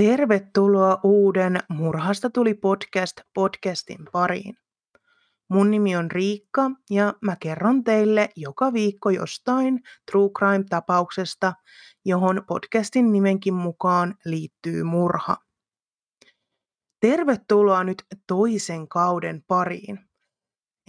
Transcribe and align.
Tervetuloa 0.00 1.00
uuden 1.02 1.58
Murhasta 1.68 2.30
tuli 2.30 2.54
podcast 2.54 3.20
podcastin 3.34 3.98
pariin. 4.12 4.54
Mun 5.48 5.70
nimi 5.70 5.96
on 5.96 6.10
Riikka 6.10 6.70
ja 6.90 7.14
mä 7.20 7.36
kerron 7.40 7.84
teille 7.84 8.28
joka 8.36 8.72
viikko 8.72 9.10
jostain 9.10 9.80
True 10.10 10.30
Crime-tapauksesta, 10.38 11.52
johon 12.04 12.42
podcastin 12.46 13.12
nimenkin 13.12 13.54
mukaan 13.54 14.14
liittyy 14.24 14.82
murha. 14.82 15.36
Tervetuloa 17.00 17.84
nyt 17.84 18.02
toisen 18.26 18.88
kauden 18.88 19.44
pariin. 19.46 19.98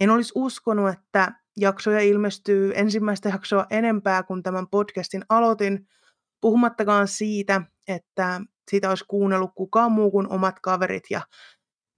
En 0.00 0.10
olisi 0.10 0.32
uskonut, 0.34 0.92
että 0.92 1.32
jaksoja 1.56 2.00
ilmestyy 2.00 2.72
ensimmäistä 2.74 3.28
jaksoa 3.28 3.66
enempää 3.70 4.22
kuin 4.22 4.42
tämän 4.42 4.68
podcastin 4.68 5.24
aloitin, 5.28 5.88
puhumattakaan 6.40 7.08
siitä, 7.08 7.62
että 7.88 8.40
sitä 8.70 8.88
olisi 8.88 9.04
kuunnellut 9.08 9.50
kukaan 9.54 9.92
muu 9.92 10.10
kuin 10.10 10.28
omat 10.28 10.60
kaverit 10.60 11.04
ja 11.10 11.20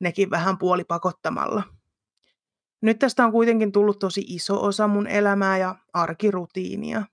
nekin 0.01 0.31
vähän 0.31 0.59
puolipakottamalla. 0.59 1.63
Nyt 2.81 2.99
tästä 2.99 3.25
on 3.25 3.33
kuitenkin 3.33 3.73
tullut 3.73 3.99
tosi 3.99 4.25
iso 4.27 4.65
osa 4.65 4.89
mun 4.89 5.07
elämää 5.07 5.59
ja 5.59 5.75
arkirutiinia. 5.93 7.05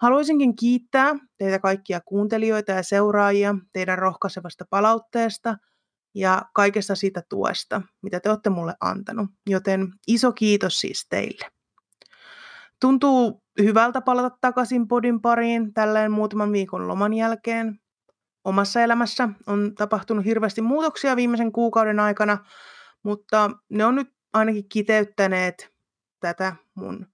Haluaisinkin 0.00 0.56
kiittää 0.56 1.14
teitä 1.38 1.58
kaikkia 1.58 2.00
kuuntelijoita 2.00 2.72
ja 2.72 2.82
seuraajia 2.82 3.54
teidän 3.72 3.98
rohkaisevasta 3.98 4.64
palautteesta 4.70 5.56
ja 6.14 6.42
kaikesta 6.54 6.94
siitä 6.94 7.22
tuesta, 7.28 7.82
mitä 8.02 8.20
te 8.20 8.30
olette 8.30 8.50
mulle 8.50 8.74
antanut. 8.80 9.30
Joten 9.46 9.88
iso 10.06 10.32
kiitos 10.32 10.80
siis 10.80 11.06
teille. 11.08 11.46
Tuntuu 12.80 13.42
hyvältä 13.62 14.00
palata 14.00 14.36
takaisin 14.40 14.88
podin 14.88 15.20
pariin 15.20 15.74
tälleen 15.74 16.12
muutaman 16.12 16.52
viikon 16.52 16.88
loman 16.88 17.12
jälkeen 17.12 17.80
omassa 18.44 18.80
elämässä 18.80 19.28
on 19.46 19.74
tapahtunut 19.74 20.24
hirveästi 20.24 20.62
muutoksia 20.62 21.16
viimeisen 21.16 21.52
kuukauden 21.52 22.00
aikana, 22.00 22.38
mutta 23.02 23.50
ne 23.68 23.84
on 23.84 23.94
nyt 23.94 24.08
ainakin 24.32 24.68
kiteyttäneet 24.68 25.74
tätä 26.20 26.56
mun 26.74 27.06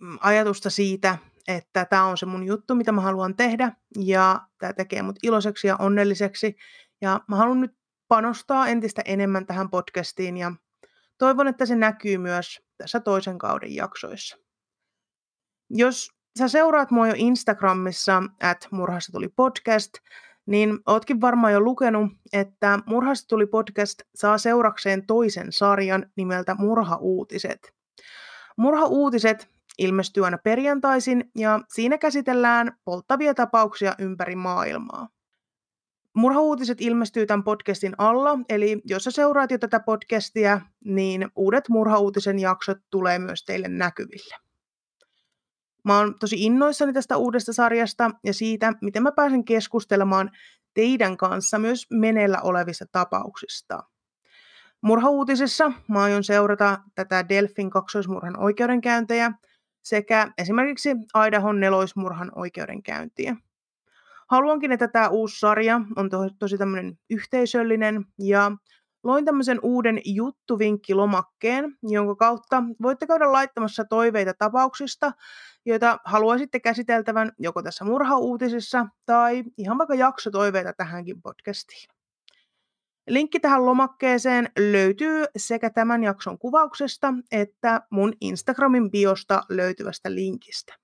mm, 0.00 0.18
ajatusta 0.20 0.70
siitä, 0.70 1.18
että 1.48 1.84
tämä 1.84 2.04
on 2.04 2.18
se 2.18 2.26
mun 2.26 2.44
juttu, 2.44 2.74
mitä 2.74 2.92
mä 2.92 3.00
haluan 3.00 3.36
tehdä, 3.36 3.72
ja 3.98 4.40
tämä 4.58 4.72
tekee 4.72 5.02
mut 5.02 5.16
iloiseksi 5.22 5.66
ja 5.66 5.76
onnelliseksi, 5.76 6.56
ja 7.00 7.20
mä 7.28 7.36
haluan 7.36 7.60
nyt 7.60 7.76
panostaa 8.08 8.68
entistä 8.68 9.02
enemmän 9.04 9.46
tähän 9.46 9.70
podcastiin, 9.70 10.36
ja 10.36 10.52
toivon, 11.18 11.48
että 11.48 11.66
se 11.66 11.76
näkyy 11.76 12.18
myös 12.18 12.60
tässä 12.76 13.00
toisen 13.00 13.38
kauden 13.38 13.74
jaksoissa. 13.74 14.36
Jos 15.70 16.13
sä 16.38 16.48
seuraat 16.48 16.90
mua 16.90 17.08
jo 17.08 17.14
Instagramissa, 17.16 18.22
että 18.50 18.68
Murhasta 18.70 19.12
tuli 19.12 19.28
podcast, 19.28 19.92
niin 20.46 20.78
ootkin 20.86 21.20
varmaan 21.20 21.52
jo 21.52 21.60
lukenut, 21.60 22.12
että 22.32 22.78
Murhasta 22.86 23.28
tuli 23.28 23.46
podcast 23.46 24.02
saa 24.14 24.38
seurakseen 24.38 25.06
toisen 25.06 25.52
sarjan 25.52 26.06
nimeltä 26.16 26.56
Murha-uutiset. 26.58 27.74
Murha-uutiset 28.56 29.48
ilmestyy 29.78 30.24
aina 30.24 30.38
perjantaisin 30.38 31.30
ja 31.38 31.60
siinä 31.68 31.98
käsitellään 31.98 32.78
polttavia 32.84 33.34
tapauksia 33.34 33.94
ympäri 33.98 34.36
maailmaa. 34.36 35.08
Murha-uutiset 36.14 36.80
ilmestyy 36.80 37.26
tämän 37.26 37.44
podcastin 37.44 37.94
alla, 37.98 38.38
eli 38.48 38.82
jos 38.84 39.04
sä 39.04 39.10
seuraat 39.10 39.50
jo 39.50 39.58
tätä 39.58 39.80
podcastia, 39.80 40.60
niin 40.84 41.28
uudet 41.36 41.68
Murha-uutisen 41.68 42.38
jaksot 42.38 42.78
tulee 42.90 43.18
myös 43.18 43.44
teille 43.44 43.68
näkyville. 43.68 44.43
Mä 45.84 45.98
oon 45.98 46.14
tosi 46.20 46.36
innoissani 46.44 46.92
tästä 46.92 47.16
uudesta 47.16 47.52
sarjasta 47.52 48.10
ja 48.24 48.34
siitä, 48.34 48.72
miten 48.80 49.02
mä 49.02 49.12
pääsen 49.12 49.44
keskustelemaan 49.44 50.30
teidän 50.74 51.16
kanssa 51.16 51.58
myös 51.58 51.86
meneillä 51.90 52.40
olevista 52.40 52.84
tapauksista. 52.92 53.82
Murhauutisessa 54.80 55.72
mä 55.88 56.02
aion 56.02 56.24
seurata 56.24 56.78
tätä 56.94 57.28
Delfin 57.28 57.70
kaksoismurhan 57.70 58.40
oikeudenkäyntejä 58.40 59.32
sekä 59.82 60.32
esimerkiksi 60.38 60.88
Aidahon 61.14 61.60
neloismurhan 61.60 62.32
oikeudenkäyntiä. 62.34 63.36
Haluankin, 64.30 64.72
että 64.72 64.88
tämä 64.88 65.08
uusi 65.08 65.38
sarja 65.38 65.80
on 65.96 66.10
to- 66.10 66.30
tosi 66.38 66.58
tämmöinen 66.58 66.98
yhteisöllinen 67.10 68.06
ja 68.18 68.52
loin 69.04 69.24
tämmöisen 69.24 69.58
uuden 69.62 70.00
juttuvinkkilomakkeen, 70.04 71.78
jonka 71.82 72.14
kautta 72.14 72.62
voitte 72.82 73.06
käydä 73.06 73.32
laittamassa 73.32 73.84
toiveita 73.84 74.34
tapauksista, 74.38 75.12
joita 75.66 75.98
haluaisitte 76.04 76.60
käsiteltävän 76.60 77.32
joko 77.38 77.62
tässä 77.62 77.84
murhauutisessa 77.84 78.86
tai 79.06 79.44
ihan 79.58 79.78
vaikka 79.78 79.94
jaksotoiveita 79.94 80.72
tähänkin 80.72 81.22
podcastiin. 81.22 81.88
Linkki 83.08 83.40
tähän 83.40 83.66
lomakkeeseen 83.66 84.48
löytyy 84.58 85.24
sekä 85.36 85.70
tämän 85.70 86.04
jakson 86.04 86.38
kuvauksesta 86.38 87.14
että 87.32 87.80
mun 87.90 88.12
Instagramin 88.20 88.90
biosta 88.90 89.42
löytyvästä 89.48 90.14
linkistä. 90.14 90.74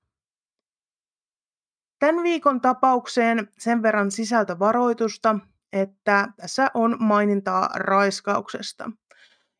Tämän 1.98 2.22
viikon 2.22 2.60
tapaukseen 2.60 3.48
sen 3.58 3.82
verran 3.82 4.10
sisältövaroitusta, 4.10 5.38
että 5.72 6.28
tässä 6.36 6.70
on 6.74 6.96
mainintaa 7.00 7.68
raiskauksesta. 7.74 8.90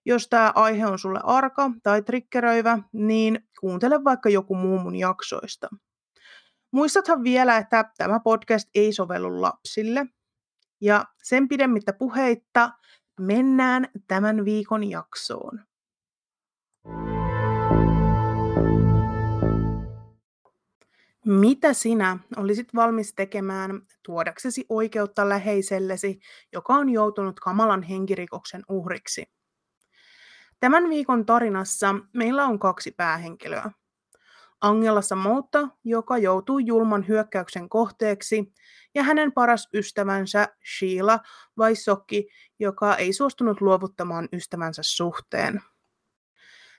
Jos 0.04 0.28
tämä 0.28 0.52
aihe 0.54 0.86
on 0.86 0.98
sulle 0.98 1.20
arka 1.24 1.70
tai 1.82 2.02
trikkeröivä, 2.02 2.78
niin 2.92 3.48
kuuntele 3.60 4.04
vaikka 4.04 4.28
joku 4.28 4.54
muu 4.54 4.78
mun 4.78 4.96
jaksoista. 4.96 5.68
Muistathan 6.72 7.22
vielä, 7.22 7.56
että 7.56 7.84
tämä 7.98 8.20
podcast 8.20 8.68
ei 8.74 8.92
sovellu 8.92 9.42
lapsille. 9.42 10.06
Ja 10.80 11.04
sen 11.22 11.48
pidemmittä 11.48 11.92
puheitta 11.92 12.70
mennään 13.20 13.88
tämän 14.08 14.44
viikon 14.44 14.90
jaksoon. 14.90 15.69
Mitä 21.30 21.72
sinä 21.72 22.18
olisit 22.36 22.74
valmis 22.74 23.14
tekemään 23.14 23.82
tuodaksesi 24.02 24.66
oikeutta 24.68 25.28
läheisellesi, 25.28 26.20
joka 26.52 26.74
on 26.74 26.88
joutunut 26.88 27.40
kamalan 27.40 27.82
henkirikoksen 27.82 28.62
uhriksi? 28.68 29.24
Tämän 30.60 30.88
viikon 30.88 31.26
tarinassa 31.26 31.94
meillä 32.12 32.44
on 32.44 32.58
kaksi 32.58 32.90
päähenkilöä. 32.90 33.70
Angela 34.60 35.02
Samotta, 35.02 35.68
joka 35.84 36.18
joutuu 36.18 36.58
julman 36.58 37.08
hyökkäyksen 37.08 37.68
kohteeksi, 37.68 38.52
ja 38.94 39.02
hänen 39.02 39.32
paras 39.32 39.68
ystävänsä 39.74 40.48
Sheila 40.78 41.20
Vaisokki, 41.58 42.28
joka 42.58 42.96
ei 42.96 43.12
suostunut 43.12 43.60
luovuttamaan 43.60 44.28
ystävänsä 44.32 44.82
suhteen. 44.84 45.60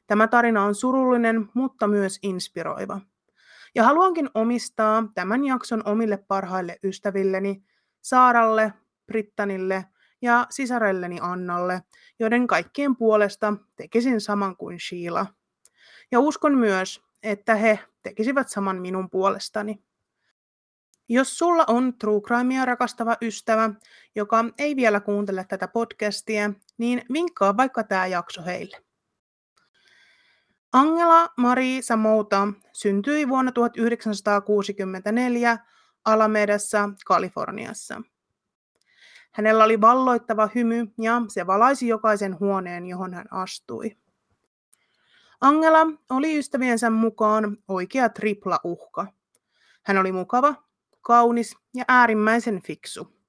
Tämä 0.08 0.28
tarina 0.28 0.64
on 0.64 0.76
surullinen, 0.76 1.50
mutta 1.54 1.88
myös 1.88 2.20
inspiroiva. 2.24 3.02
Ja 3.76 3.84
haluankin 3.84 4.30
omistaa 4.34 5.04
tämän 5.14 5.46
jakson 5.46 5.82
omille 5.86 6.18
parhaille 6.18 6.78
ystävilleni, 6.84 7.64
Saaralle, 8.02 8.74
Brittanille 9.06 9.86
ja 10.22 10.48
sisarelleni 10.50 11.18
Annalle, 11.22 11.82
joiden 12.20 12.48
kaikkien 12.48 12.96
puolesta 12.96 13.54
tekisin 13.76 14.22
saman 14.22 14.58
kuin 14.58 14.80
Sheila. 14.80 15.26
Ja 16.12 16.20
uskon 16.20 16.58
myös, 16.58 17.02
että 17.24 17.56
he 17.56 17.80
tekisivät 18.04 18.50
saman 18.50 18.82
minun 18.82 19.10
puolestani. 19.10 19.84
Jos 21.10 21.38
sulla 21.38 21.64
on 21.68 21.94
True 21.98 22.22
Crimea 22.22 22.66
rakastava 22.66 23.18
ystävä, 23.22 23.70
joka 24.16 24.46
ei 24.58 24.76
vielä 24.76 25.00
kuuntele 25.00 25.46
tätä 25.50 25.68
podcastia, 25.68 26.54
niin 26.78 27.02
vinkkaa 27.14 27.58
vaikka 27.58 27.84
tämä 27.84 28.08
jakso 28.08 28.44
heille. 28.46 28.91
Angela 30.74 31.30
Marie 31.38 31.82
Samouta 31.82 32.48
syntyi 32.74 33.30
vuonna 33.30 33.52
1964 33.52 35.58
Alamedassa, 36.06 36.90
Kaliforniassa. 37.06 38.02
Hänellä 39.32 39.64
oli 39.64 39.82
valloittava 39.82 40.50
hymy 40.56 40.88
ja 41.02 41.22
se 41.28 41.48
valaisi 41.48 41.88
jokaisen 41.88 42.40
huoneen, 42.40 42.86
johon 42.86 43.14
hän 43.14 43.26
astui. 43.32 43.98
Angela 45.42 45.88
oli 46.10 46.38
ystäviensä 46.38 46.90
mukaan 46.90 47.58
oikea 47.68 48.10
tripla 48.10 48.60
uhka. 48.64 49.08
Hän 49.84 49.98
oli 49.98 50.12
mukava, 50.12 50.56
kaunis 51.02 51.58
ja 51.76 51.86
äärimmäisen 51.88 52.62
fiksu. 52.62 53.22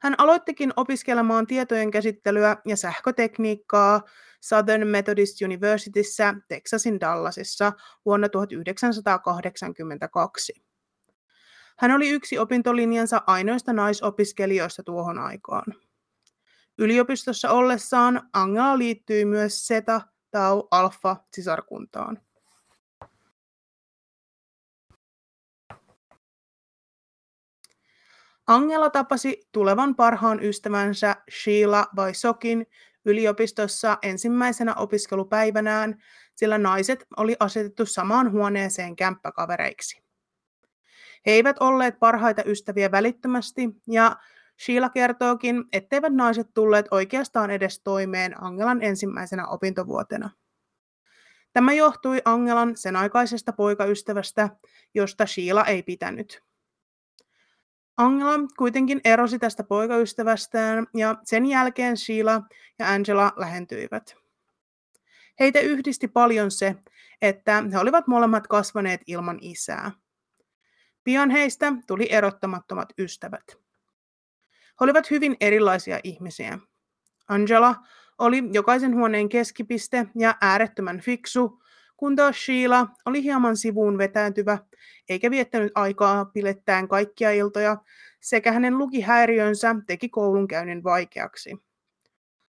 Hän 0.00 0.14
aloittikin 0.18 0.72
opiskelemaan 0.76 1.46
tietojen 1.46 1.90
käsittelyä 1.90 2.56
ja 2.64 2.76
sähkötekniikkaa 2.76 4.02
Southern 4.40 4.86
Methodist 4.86 5.42
Universityssä 5.42 6.34
Texasin 6.48 7.00
Dallasissa 7.00 7.72
vuonna 8.04 8.28
1982. 8.28 10.52
Hän 11.78 11.90
oli 11.90 12.08
yksi 12.08 12.38
opintolinjansa 12.38 13.22
ainoista 13.26 13.72
naisopiskelijoista 13.72 14.82
tuohon 14.82 15.18
aikaan. 15.18 15.74
Yliopistossa 16.78 17.50
ollessaan 17.50 18.28
Angela 18.32 18.78
liittyi 18.78 19.24
myös 19.24 19.66
Zeta 19.66 20.00
Tau 20.30 20.68
Alpha 20.70 21.16
sisarkuntaan. 21.32 22.20
Angela 28.46 28.90
tapasi 28.90 29.48
tulevan 29.52 29.94
parhaan 29.94 30.42
ystävänsä 30.42 31.16
Sheila 31.42 31.86
Vaisokin 31.96 32.66
yliopistossa 33.06 33.98
ensimmäisenä 34.02 34.74
opiskelupäivänään, 34.74 36.02
sillä 36.34 36.58
naiset 36.58 37.06
oli 37.16 37.36
asetettu 37.40 37.86
samaan 37.86 38.32
huoneeseen 38.32 38.96
kämppäkavereiksi. 38.96 40.02
He 41.26 41.30
eivät 41.32 41.56
olleet 41.60 41.98
parhaita 41.98 42.42
ystäviä 42.46 42.90
välittömästi, 42.90 43.68
ja 43.88 44.16
Sheila 44.64 44.88
kertookin, 44.88 45.64
etteivät 45.72 46.14
naiset 46.14 46.46
tulleet 46.54 46.86
oikeastaan 46.90 47.50
edes 47.50 47.80
toimeen 47.80 48.42
Angelan 48.42 48.82
ensimmäisenä 48.82 49.46
opintovuotena. 49.46 50.30
Tämä 51.52 51.72
johtui 51.72 52.22
Angelan 52.24 52.76
sen 52.76 52.96
aikaisesta 52.96 53.52
poikaystävästä, 53.52 54.50
josta 54.94 55.26
Sheila 55.26 55.64
ei 55.64 55.82
pitänyt. 55.82 56.42
Angela 57.96 58.38
kuitenkin 58.58 59.00
erosi 59.04 59.38
tästä 59.38 59.64
poikaystävästään 59.64 60.86
ja 60.94 61.16
sen 61.24 61.46
jälkeen 61.46 61.96
Sheila 61.96 62.42
ja 62.78 62.88
Angela 62.92 63.32
lähentyivät. 63.36 64.16
Heitä 65.40 65.60
yhdisti 65.60 66.08
paljon 66.08 66.50
se, 66.50 66.76
että 67.22 67.64
he 67.72 67.78
olivat 67.78 68.06
molemmat 68.06 68.46
kasvaneet 68.46 69.00
ilman 69.06 69.38
isää. 69.40 69.90
Pian 71.04 71.30
heistä 71.30 71.72
tuli 71.86 72.06
erottamattomat 72.10 72.88
ystävät. 72.98 73.44
He 74.48 74.80
olivat 74.80 75.10
hyvin 75.10 75.36
erilaisia 75.40 76.00
ihmisiä. 76.04 76.58
Angela 77.28 77.74
oli 78.18 78.42
jokaisen 78.52 78.94
huoneen 78.94 79.28
keskipiste 79.28 80.06
ja 80.18 80.34
äärettömän 80.40 81.00
fiksu, 81.00 81.62
kun 81.96 82.16
taas 82.16 82.44
Sheila 82.44 82.86
oli 83.06 83.22
hieman 83.22 83.56
sivuun 83.56 83.98
vetäytyvä, 83.98 84.58
eikä 85.08 85.30
viettänyt 85.30 85.72
aikaa 85.74 86.24
pilettäen 86.24 86.88
kaikkia 86.88 87.30
iltoja, 87.30 87.76
sekä 88.20 88.52
hänen 88.52 88.78
lukihäiriönsä 88.78 89.76
teki 89.86 90.08
koulunkäynnin 90.08 90.84
vaikeaksi. 90.84 91.56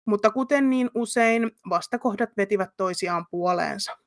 Mutta 0.06 0.32
kuten 0.32 0.70
niin 0.70 0.90
usein, 0.96 1.52
vastakohdat 1.70 2.38
vetivät 2.38 2.70
toisiaan 2.78 3.26
puoleensa. 3.32 3.98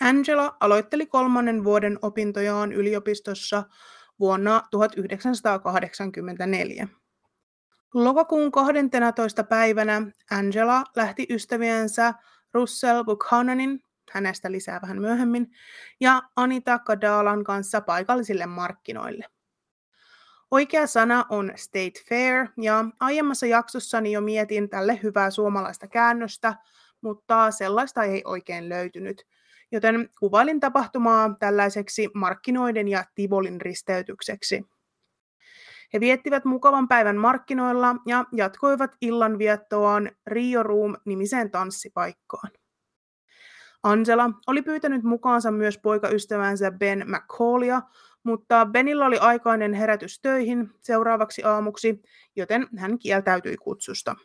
Angela 0.00 0.56
aloitteli 0.60 1.06
kolmannen 1.06 1.64
vuoden 1.64 1.98
opintojaan 2.02 2.72
yliopistossa 2.72 3.64
vuonna 4.20 4.62
1984. 4.70 6.88
Lokakuun 7.94 8.52
12. 8.52 9.44
päivänä 9.44 10.02
Angela 10.30 10.84
lähti 10.96 11.26
ystäviensä 11.30 12.14
Russell 12.54 13.04
Buchananin, 13.04 13.83
hänestä 14.14 14.52
lisää 14.52 14.80
vähän 14.82 15.00
myöhemmin, 15.00 15.50
ja 16.00 16.22
Anita 16.36 16.78
Kadalan 16.78 17.44
kanssa 17.44 17.80
paikallisille 17.80 18.46
markkinoille. 18.46 19.24
Oikea 20.50 20.86
sana 20.86 21.24
on 21.28 21.52
state 21.56 22.04
fair, 22.08 22.46
ja 22.62 22.84
aiemmassa 23.00 23.46
jaksossani 23.46 24.12
jo 24.12 24.20
mietin 24.20 24.68
tälle 24.68 25.00
hyvää 25.02 25.30
suomalaista 25.30 25.88
käännöstä, 25.88 26.54
mutta 27.00 27.50
sellaista 27.50 28.02
ei 28.02 28.22
oikein 28.24 28.68
löytynyt, 28.68 29.26
joten 29.72 30.08
kuvailin 30.20 30.60
tapahtumaa 30.60 31.36
tällaiseksi 31.38 32.08
markkinoiden 32.14 32.88
ja 32.88 33.04
Tivolin 33.14 33.60
risteytykseksi. 33.60 34.64
He 35.94 36.00
viettivät 36.00 36.44
mukavan 36.44 36.88
päivän 36.88 37.16
markkinoilla 37.16 37.96
ja 38.06 38.24
jatkoivat 38.32 38.90
illanviettoaan 39.00 40.10
Rio 40.26 40.62
Room-nimiseen 40.62 41.50
tanssipaikkaan. 41.50 42.50
Angela 43.84 44.30
oli 44.46 44.62
pyytänyt 44.62 45.02
mukaansa 45.02 45.50
myös 45.50 45.78
poikaystävänsä 45.78 46.70
Ben 46.70 47.04
McCallia, 47.06 47.82
mutta 48.22 48.66
Benillä 48.66 49.06
oli 49.06 49.18
aikainen 49.18 49.72
herätys 49.72 50.20
töihin 50.20 50.70
seuraavaksi 50.80 51.42
aamuksi, 51.44 52.02
joten 52.36 52.68
hän 52.76 52.98
kieltäytyi 52.98 53.56
kutsusta. 53.56 54.16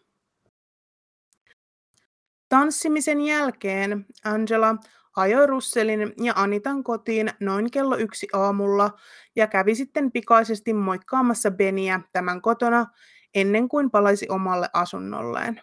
Tanssimisen 2.49 3.21
jälkeen 3.21 4.05
Angela 4.23 4.75
ajoi 5.15 5.47
Russelin 5.47 6.13
ja 6.17 6.33
Anitan 6.35 6.83
kotiin 6.83 7.29
noin 7.39 7.71
kello 7.71 7.97
yksi 7.97 8.27
aamulla 8.33 8.91
ja 9.35 9.47
kävi 9.47 9.75
sitten 9.75 10.11
pikaisesti 10.11 10.73
moikkaamassa 10.73 11.51
Beniä 11.51 11.99
tämän 12.13 12.41
kotona 12.41 12.85
ennen 13.35 13.69
kuin 13.69 13.91
palaisi 13.91 14.25
omalle 14.29 14.69
asunnolleen. 14.73 15.61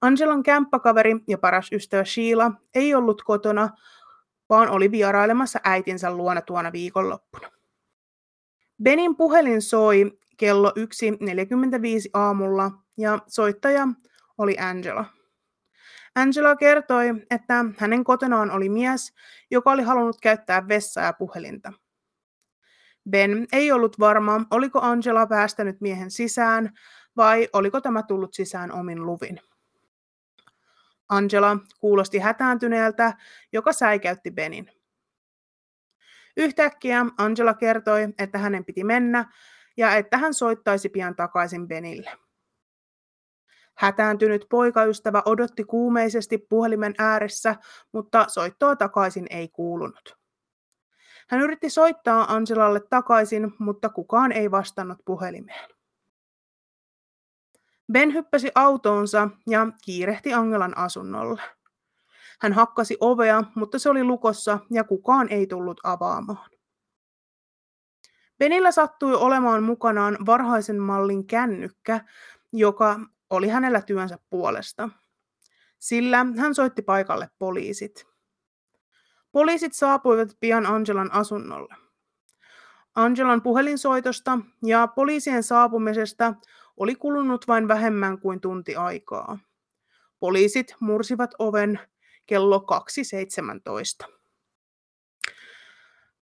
Angelan 0.00 0.42
kämppäkaveri 0.42 1.16
ja 1.28 1.38
paras 1.38 1.72
ystävä 1.72 2.04
Sheila 2.04 2.52
ei 2.74 2.94
ollut 2.94 3.22
kotona, 3.22 3.68
vaan 4.48 4.68
oli 4.68 4.90
vierailemassa 4.90 5.60
äitinsä 5.64 6.10
luona 6.10 6.40
tuona 6.40 6.72
viikonloppuna. 6.72 7.50
Benin 8.82 9.16
puhelin 9.16 9.62
soi 9.62 10.18
kello 10.36 10.70
1.45 10.70 10.74
aamulla 12.14 12.70
ja 12.96 13.18
soittaja 13.26 13.88
oli 14.38 14.56
Angela. 14.58 15.04
Angela 16.14 16.56
kertoi, 16.56 17.08
että 17.30 17.64
hänen 17.78 18.04
kotonaan 18.04 18.50
oli 18.50 18.68
mies, 18.68 19.12
joka 19.50 19.70
oli 19.70 19.82
halunnut 19.82 20.20
käyttää 20.20 20.68
vessaa 20.68 21.04
ja 21.04 21.12
puhelinta. 21.12 21.72
Ben 23.10 23.46
ei 23.52 23.72
ollut 23.72 23.98
varma, 23.98 24.46
oliko 24.50 24.80
Angela 24.80 25.26
päästänyt 25.26 25.80
miehen 25.80 26.10
sisään 26.10 26.72
vai 27.16 27.48
oliko 27.52 27.80
tämä 27.80 28.02
tullut 28.02 28.34
sisään 28.34 28.72
omin 28.72 29.06
luvin. 29.06 29.40
Angela 31.16 31.56
kuulosti 31.80 32.18
hätääntyneeltä, 32.18 33.12
joka 33.52 33.72
säikäytti 33.72 34.30
Benin. 34.30 34.70
Yhtäkkiä 36.36 37.06
Angela 37.18 37.54
kertoi, 37.54 38.08
että 38.18 38.38
hänen 38.38 38.64
piti 38.64 38.84
mennä 38.84 39.32
ja 39.76 39.94
että 39.94 40.18
hän 40.18 40.34
soittaisi 40.34 40.88
pian 40.88 41.16
takaisin 41.16 41.68
Benille. 41.68 42.10
Hätääntynyt 43.74 44.46
poikaystävä 44.50 45.22
odotti 45.24 45.64
kuumeisesti 45.64 46.38
puhelimen 46.38 46.94
ääressä, 46.98 47.56
mutta 47.92 48.26
soittoa 48.28 48.76
takaisin 48.76 49.26
ei 49.30 49.48
kuulunut. 49.48 50.16
Hän 51.28 51.40
yritti 51.40 51.70
soittaa 51.70 52.34
Angelalle 52.34 52.80
takaisin, 52.90 53.52
mutta 53.58 53.88
kukaan 53.88 54.32
ei 54.32 54.50
vastannut 54.50 54.98
puhelimeen. 55.04 55.70
Ben 57.92 58.14
hyppäsi 58.14 58.50
autoonsa 58.54 59.28
ja 59.46 59.66
kiirehti 59.84 60.34
Angelan 60.34 60.78
asunnolle. 60.78 61.42
Hän 62.40 62.52
hakkasi 62.52 62.96
ovea, 63.00 63.44
mutta 63.54 63.78
se 63.78 63.90
oli 63.90 64.04
lukossa 64.04 64.58
ja 64.70 64.84
kukaan 64.84 65.28
ei 65.28 65.46
tullut 65.46 65.80
avaamaan. 65.84 66.50
Benillä 68.38 68.70
sattui 68.70 69.14
olemaan 69.14 69.62
mukanaan 69.62 70.18
varhaisen 70.26 70.78
mallin 70.78 71.26
kännykkä, 71.26 72.00
joka 72.52 73.00
oli 73.30 73.48
hänellä 73.48 73.82
työnsä 73.82 74.18
puolesta. 74.30 74.88
Sillä 75.78 76.26
hän 76.36 76.54
soitti 76.54 76.82
paikalle 76.82 77.30
poliisit. 77.38 78.06
Poliisit 79.32 79.72
saapuivat 79.72 80.36
pian 80.40 80.66
Angelan 80.66 81.12
asunnolle. 81.12 81.74
Angelan 82.94 83.42
puhelinsoitosta 83.42 84.38
ja 84.62 84.86
poliisien 84.86 85.42
saapumisesta 85.42 86.34
oli 86.76 86.94
kulunut 86.94 87.48
vain 87.48 87.68
vähemmän 87.68 88.18
kuin 88.18 88.40
tunti 88.40 88.76
aikaa. 88.76 89.38
Poliisit 90.20 90.76
mursivat 90.80 91.30
oven 91.38 91.80
kello 92.26 92.66
2.17. 94.06 94.14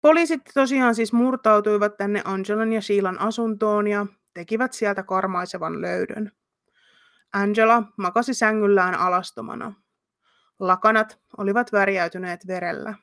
Poliisit 0.02 0.42
tosiaan 0.54 0.96
siis 0.96 1.14
murtautuivat 1.14 1.98
tänne 1.98 2.22
Angelan 2.26 2.74
ja 2.74 2.82
Sheilan 2.82 3.20
asuntoon 3.20 3.88
ja 3.88 4.06
tekivät 4.34 4.74
sieltä 4.74 5.04
karmaisevan 5.04 5.82
löydön. 5.82 6.32
Angela 7.34 7.84
makasi 7.98 8.34
sängyllään 8.34 8.96
alastomana. 8.96 9.74
Lakanat 10.60 11.20
olivat 11.38 11.72
värjäytyneet 11.72 12.48
verellä. 12.48 12.94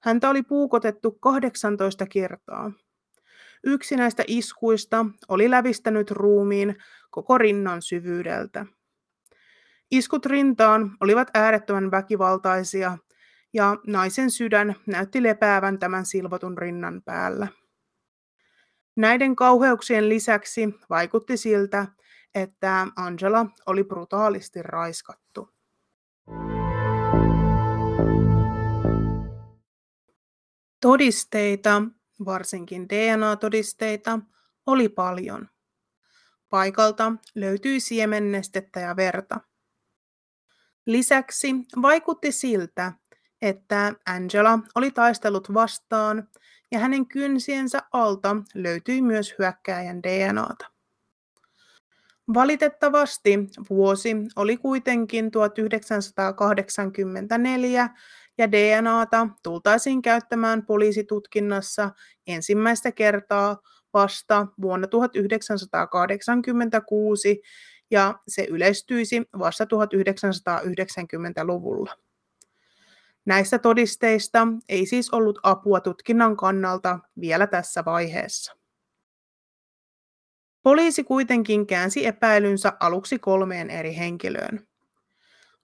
Häntä 0.00 0.30
oli 0.30 0.42
puukotettu 0.42 1.10
18 1.10 2.06
kertaa. 2.06 2.72
Yksi 3.64 3.96
näistä 3.96 4.24
iskuista 4.26 5.06
oli 5.28 5.50
lävistänyt 5.50 6.10
ruumiin 6.10 6.76
koko 7.10 7.38
rinnan 7.38 7.82
syvyydeltä. 7.82 8.66
Iskut 9.90 10.26
rintaan 10.26 10.96
olivat 11.00 11.30
äärettömän 11.34 11.90
väkivaltaisia 11.90 12.98
ja 13.52 13.76
naisen 13.86 14.30
sydän 14.30 14.74
näytti 14.86 15.22
lepäävän 15.22 15.78
tämän 15.78 16.06
silvotun 16.06 16.58
rinnan 16.58 17.02
päällä. 17.04 17.48
Näiden 18.96 19.36
kauheuksien 19.36 20.08
lisäksi 20.08 20.74
vaikutti 20.90 21.36
siltä, 21.36 21.86
että 22.34 22.86
Angela 22.96 23.46
oli 23.66 23.84
brutaalisti 23.84 24.62
raiskattu. 24.62 25.48
Todisteita 30.80 31.82
varsinkin 32.24 32.88
DNA-todisteita, 32.88 34.18
oli 34.66 34.88
paljon. 34.88 35.48
Paikalta 36.50 37.12
löytyi 37.34 37.80
siemennestettä 37.80 38.80
ja 38.80 38.96
verta. 38.96 39.40
Lisäksi 40.86 41.54
vaikutti 41.82 42.32
siltä, 42.32 42.92
että 43.42 43.94
Angela 44.06 44.58
oli 44.74 44.90
taistellut 44.90 45.54
vastaan 45.54 46.28
ja 46.70 46.78
hänen 46.78 47.06
kynsiensä 47.06 47.82
alta 47.92 48.36
löytyi 48.54 49.02
myös 49.02 49.34
hyökkääjän 49.38 50.02
DNAta. 50.02 50.78
Valitettavasti 52.34 53.38
vuosi 53.70 54.16
oli 54.36 54.56
kuitenkin 54.56 55.30
1984 55.30 57.88
ja 58.38 58.52
DNAta 58.52 59.28
tultaisiin 59.42 60.02
käyttämään 60.02 60.66
poliisitutkinnassa 60.66 61.90
ensimmäistä 62.26 62.92
kertaa 62.92 63.56
vasta 63.92 64.46
vuonna 64.60 64.86
1986 64.86 67.42
ja 67.90 68.18
se 68.28 68.46
yleistyisi 68.50 69.22
vasta 69.38 69.64
1990-luvulla. 69.64 71.94
Näistä 73.24 73.58
todisteista 73.58 74.48
ei 74.68 74.86
siis 74.86 75.10
ollut 75.10 75.38
apua 75.42 75.80
tutkinnan 75.80 76.36
kannalta 76.36 76.98
vielä 77.20 77.46
tässä 77.46 77.84
vaiheessa. 77.84 78.56
Poliisi 80.62 81.04
kuitenkin 81.04 81.66
käänsi 81.66 82.06
epäilynsä 82.06 82.72
aluksi 82.80 83.18
kolmeen 83.18 83.70
eri 83.70 83.96
henkilöön. 83.96 84.68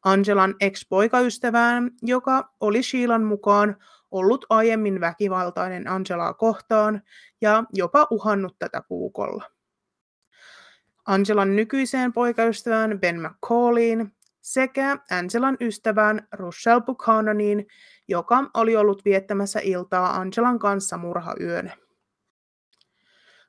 Angelan 0.04 0.54
ex-poikaystävään, 0.60 1.90
joka 2.02 2.52
oli 2.60 2.82
Sheilan 2.82 3.24
mukaan 3.24 3.76
ollut 4.10 4.46
aiemmin 4.50 5.00
väkivaltainen 5.00 5.88
Angelaa 5.88 6.34
kohtaan 6.34 7.02
ja 7.40 7.64
jopa 7.72 8.06
uhannut 8.10 8.56
tätä 8.58 8.82
puukolla. 8.88 9.50
Angelan 11.06 11.56
nykyiseen 11.56 12.12
poikaystävään 12.12 13.00
Ben 13.00 13.20
McCalliin 13.20 14.12
sekä 14.40 14.98
Angelan 15.10 15.56
ystävään 15.60 16.28
Russell 16.32 16.80
Buchananiin, 16.80 17.66
joka 18.08 18.50
oli 18.54 18.76
ollut 18.76 19.04
viettämässä 19.04 19.60
iltaa 19.62 20.16
Angelan 20.16 20.58
kanssa 20.58 20.96
murhayönä. 20.96 21.76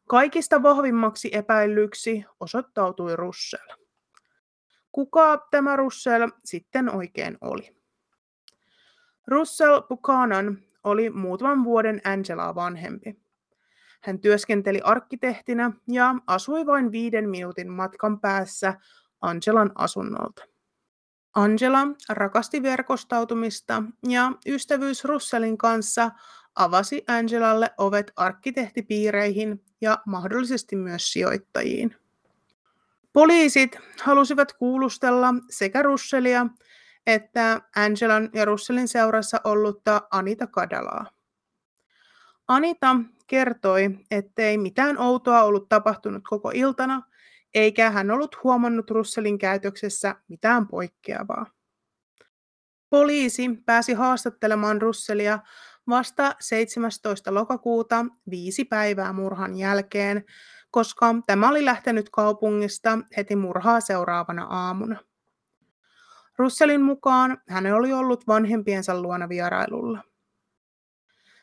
Kaikista 0.07 0.63
vahvimmaksi 0.63 1.29
epäillyksi 1.31 2.25
osoittautui 2.39 3.15
Russell. 3.15 3.84
Kuka 4.95 5.47
tämä 5.51 5.75
Russell 5.75 6.29
sitten 6.45 6.95
oikein 6.95 7.37
oli? 7.41 7.77
Russell 9.27 9.81
Buchanan 9.81 10.57
oli 10.83 11.09
muutaman 11.09 11.63
vuoden 11.63 12.01
Angelaa 12.03 12.55
vanhempi. 12.55 13.19
Hän 14.01 14.19
työskenteli 14.19 14.81
arkkitehtinä 14.83 15.71
ja 15.87 16.15
asui 16.27 16.65
vain 16.65 16.91
viiden 16.91 17.29
minuutin 17.29 17.71
matkan 17.71 18.19
päässä 18.19 18.73
Angelan 19.21 19.71
asunnolta. 19.75 20.43
Angela 21.33 21.87
rakasti 22.09 22.63
verkostautumista 22.63 23.83
ja 24.07 24.31
ystävyys 24.47 25.05
Russellin 25.05 25.57
kanssa 25.57 26.11
avasi 26.55 27.03
Angelalle 27.07 27.69
ovet 27.77 28.11
arkkitehtipiireihin 28.15 29.63
ja 29.81 29.97
mahdollisesti 30.05 30.75
myös 30.75 31.13
sijoittajiin. 31.13 32.04
Poliisit 33.15 33.77
halusivat 34.03 34.53
kuulustella 34.53 35.33
sekä 35.49 35.81
Russellia 35.81 36.47
että 37.07 37.61
Angelan 37.75 38.29
ja 38.33 38.45
Russellin 38.45 38.87
seurassa 38.87 39.41
ollutta 39.43 40.01
Anita 40.11 40.47
Kadalaa. 40.47 41.05
Anita 42.47 42.95
kertoi, 43.27 43.89
ettei 44.11 44.57
mitään 44.57 44.97
outoa 44.97 45.43
ollut 45.43 45.69
tapahtunut 45.69 46.23
koko 46.29 46.51
iltana, 46.53 47.01
eikä 47.53 47.91
hän 47.91 48.11
ollut 48.11 48.43
huomannut 48.43 48.91
Russellin 48.91 49.37
käytöksessä 49.37 50.15
mitään 50.27 50.67
poikkeavaa. 50.67 51.45
Poliisi 52.89 53.49
pääsi 53.65 53.93
haastattelemaan 53.93 54.81
Russellia 54.81 55.39
vasta 55.87 56.35
17. 56.39 57.33
lokakuuta 57.33 58.05
viisi 58.29 58.65
päivää 58.65 59.13
murhan 59.13 59.57
jälkeen, 59.57 60.25
koska 60.75 61.15
tämä 61.25 61.49
oli 61.49 61.65
lähtenyt 61.65 62.09
kaupungista 62.09 62.99
heti 63.17 63.35
murhaa 63.35 63.81
seuraavana 63.81 64.43
aamuna. 64.43 64.99
Russellin 66.37 66.81
mukaan 66.81 67.37
hän 67.49 67.65
oli 67.65 67.93
ollut 67.93 68.27
vanhempiensa 68.27 69.01
luona 69.01 69.29
vierailulla. 69.29 70.03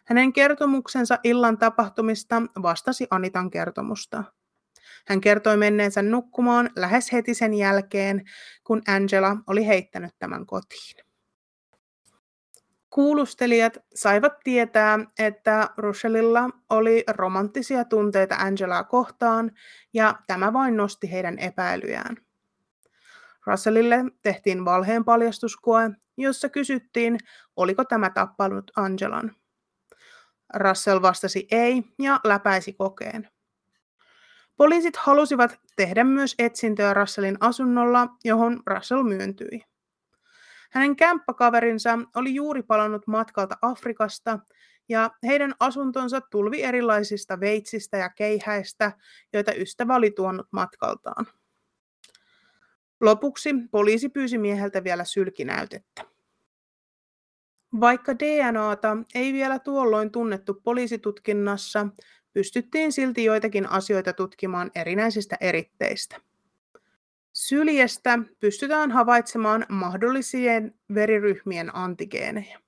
Hänen 0.05 0.33
kertomuksensa 0.33 1.19
illan 1.25 1.59
tapahtumista 1.59 2.43
vastasi 2.62 3.07
Anitan 3.11 3.51
kertomusta. 3.51 4.25
Hän 5.07 5.21
kertoi 5.21 5.57
menneensä 5.57 6.03
nukkumaan 6.03 6.71
lähes 6.77 7.12
heti 7.12 7.35
sen 7.35 7.55
jälkeen, 7.55 8.23
kun 8.65 8.83
Angela 8.89 9.37
oli 9.47 9.67
heittänyt 9.67 10.15
tämän 10.19 10.47
kotiin. 10.47 11.12
Kuulustelijat 12.93 13.79
saivat 13.95 14.33
tietää, 14.45 14.99
että 15.19 15.71
Russellilla 15.77 16.51
oli 16.71 17.05
romanttisia 17.09 17.85
tunteita 17.85 18.35
Angelaa 18.37 18.85
kohtaan, 18.85 19.51
ja 19.95 20.15
tämä 20.27 20.53
vain 20.53 20.77
nosti 20.77 21.13
heidän 21.13 21.39
epäilyjään. 21.39 22.17
Russellille 23.47 23.97
tehtiin 24.23 24.65
valheen 24.65 25.05
paljastuskoe, 25.05 25.91
jossa 26.17 26.49
kysyttiin, 26.49 27.19
oliko 27.57 27.85
tämä 27.85 28.11
tappanut 28.11 28.71
Angelan. 28.77 29.37
Russell 30.55 31.03
vastasi 31.03 31.47
ei 31.51 31.83
ja 31.99 32.21
läpäisi 32.25 32.73
kokeen. 32.73 33.29
Poliisit 34.57 34.97
halusivat 34.97 35.61
tehdä 35.77 36.05
myös 36.05 36.35
etsintöä 36.39 36.95
Russellin 36.95 37.37
asunnolla, 37.41 38.09
johon 38.25 38.63
Russell 38.67 39.03
myöntyi. 39.03 39.72
Hänen 40.73 40.97
kämppäkaverinsa 40.97 41.99
oli 42.17 42.35
juuri 42.35 42.62
palannut 42.62 43.07
matkalta 43.07 43.57
Afrikasta 43.62 44.38
ja 44.88 45.11
heidän 45.26 45.55
asuntonsa 45.61 46.21
tulvi 46.21 46.62
erilaisista 46.62 47.41
veitsistä 47.41 47.97
ja 47.97 48.09
keihäistä, 48.09 48.93
joita 49.33 49.52
ystävä 49.55 49.95
oli 49.95 50.11
tuonut 50.11 50.47
matkaltaan. 50.50 51.26
Lopuksi 53.00 53.55
poliisi 53.71 54.09
pyysi 54.09 54.38
mieheltä 54.38 54.85
vielä 54.85 55.05
sylkinäytettä. 55.05 56.05
Vaikka 57.81 58.19
DNAta 58.19 58.97
ei 59.14 59.33
vielä 59.33 59.59
tuolloin 59.59 60.11
tunnettu 60.11 60.55
poliisitutkinnassa, 60.55 61.87
pystyttiin 62.33 62.93
silti 62.93 63.25
joitakin 63.25 63.71
asioita 63.71 64.12
tutkimaan 64.12 64.71
erinäisistä 64.75 65.37
eritteistä. 65.41 66.32
Syljestä 67.49 68.19
pystytään 68.41 68.91
havaitsemaan 68.91 69.67
mahdollisien 69.69 70.75
veriryhmien 70.95 71.77
antigeenejä. 71.77 72.61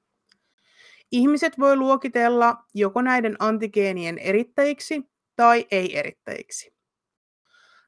Ihmiset 1.13 1.59
voi 1.59 1.77
luokitella 1.77 2.65
joko 2.75 3.03
näiden 3.03 3.37
antigeenien 3.39 4.19
erittäjiksi 4.19 5.03
tai 5.37 5.67
ei-erittäjiksi. 5.71 6.73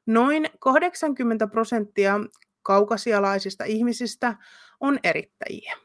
Noin 0.05 0.49
80 0.59 1.47
prosenttia 1.47 2.19
kaukasialaisista 2.63 3.63
ihmisistä 3.63 4.35
on 4.79 4.99
erittäjiä. 5.03 5.77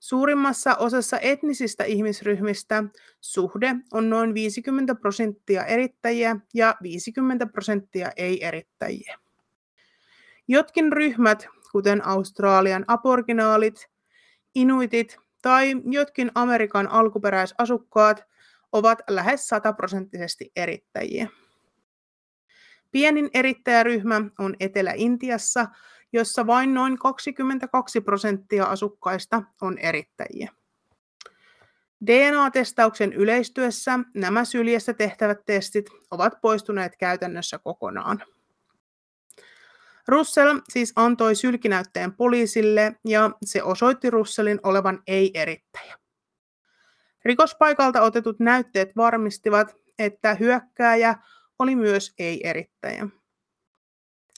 Suurimmassa 0.00 0.74
osassa 0.74 1.18
etnisistä 1.18 1.84
ihmisryhmistä 1.84 2.84
suhde 3.20 3.74
on 3.92 4.10
noin 4.10 4.34
50 4.34 4.94
prosenttia 4.94 5.64
erittäjiä 5.64 6.36
ja 6.54 6.74
50 6.82 7.46
prosenttia 7.46 8.10
ei-erittäjiä. 8.16 9.23
Jotkin 10.48 10.92
ryhmät, 10.92 11.46
kuten 11.72 12.06
Australian 12.06 12.84
aborginaalit, 12.88 13.88
inuitit 14.54 15.16
tai 15.42 15.74
jotkin 15.90 16.30
Amerikan 16.34 16.88
alkuperäisasukkaat, 16.88 18.24
ovat 18.72 18.98
lähes 19.10 19.46
sataprosenttisesti 19.48 20.52
erittäjiä. 20.56 21.28
Pienin 22.90 23.30
erittäjäryhmä 23.34 24.22
on 24.38 24.56
Etelä-Intiassa, 24.60 25.66
jossa 26.12 26.46
vain 26.46 26.74
noin 26.74 26.98
22 26.98 28.00
prosenttia 28.00 28.64
asukkaista 28.64 29.42
on 29.60 29.78
erittäjiä. 29.78 30.52
DNA-testauksen 32.06 33.12
yleistyessä 33.12 33.98
nämä 34.14 34.44
syljessä 34.44 34.94
tehtävät 34.94 35.38
testit 35.46 35.86
ovat 36.10 36.40
poistuneet 36.40 36.96
käytännössä 36.96 37.58
kokonaan. 37.58 38.22
Russell 40.08 40.60
siis 40.68 40.92
antoi 40.96 41.34
sylkinäytteen 41.34 42.12
poliisille 42.12 42.94
ja 43.04 43.30
se 43.44 43.62
osoitti 43.62 44.10
Russellin 44.10 44.60
olevan 44.62 45.02
ei-erittäjä. 45.06 45.98
Rikospaikalta 47.24 48.02
otetut 48.02 48.40
näytteet 48.40 48.96
varmistivat, 48.96 49.76
että 49.98 50.34
hyökkääjä 50.34 51.14
oli 51.58 51.76
myös 51.76 52.14
ei-erittäjä. 52.18 53.08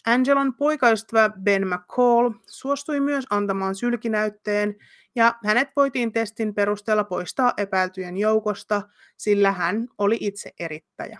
Angelan 0.07 0.55
poikaystävä 0.55 1.31
Ben 1.43 1.69
McCall 1.69 2.31
suostui 2.47 3.01
myös 3.01 3.27
antamaan 3.31 3.75
sylkinäytteen 3.75 4.77
ja 5.15 5.35
hänet 5.45 5.69
voitiin 5.77 6.13
testin 6.13 6.55
perusteella 6.55 7.05
poistaa 7.05 7.53
epäiltyjen 7.57 8.17
joukosta, 8.17 8.83
sillä 9.17 9.53
hän 9.53 9.89
oli 9.99 10.19
itse 10.21 10.53
erittäjä. 10.59 11.19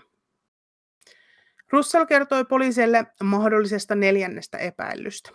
Russell 1.71 2.05
kertoi 2.05 2.45
poliisille 2.45 3.05
mahdollisesta 3.23 3.95
neljännestä 3.95 4.57
epäilystä. 4.57 5.29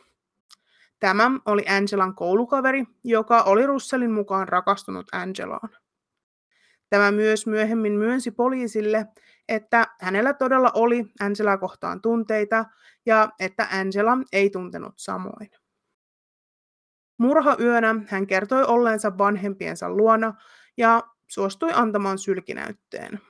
Tämä 1.01 1.31
oli 1.47 1.65
Angelan 1.69 2.15
koulukaveri, 2.15 2.85
joka 3.05 3.43
oli 3.43 3.67
Russellin 3.67 4.13
mukaan 4.13 4.49
rakastunut 4.49 5.07
Angelaan. 5.13 5.69
Tämä 6.91 7.11
myös 7.11 7.47
myöhemmin 7.47 7.93
myönsi 7.93 8.31
poliisille, 8.31 9.07
että 9.49 9.87
hänellä 10.01 10.33
todella 10.33 10.71
oli 10.75 11.05
Angelaa 11.21 11.59
kohtaan 11.59 12.01
tunteita 12.01 12.65
ja 13.07 13.29
että 13.41 13.69
Angela 13.73 14.19
ei 14.33 14.51
tuntenut 14.51 14.95
samoin. 14.97 15.51
Murhayönä 17.19 17.95
hän 18.09 18.27
kertoi 18.27 18.65
olleensa 18.65 19.19
vanhempiensa 19.19 19.91
luona 19.91 20.35
ja 20.77 21.03
suostui 21.29 21.71
antamaan 21.75 22.19
sylkinäytteen. 22.19 23.21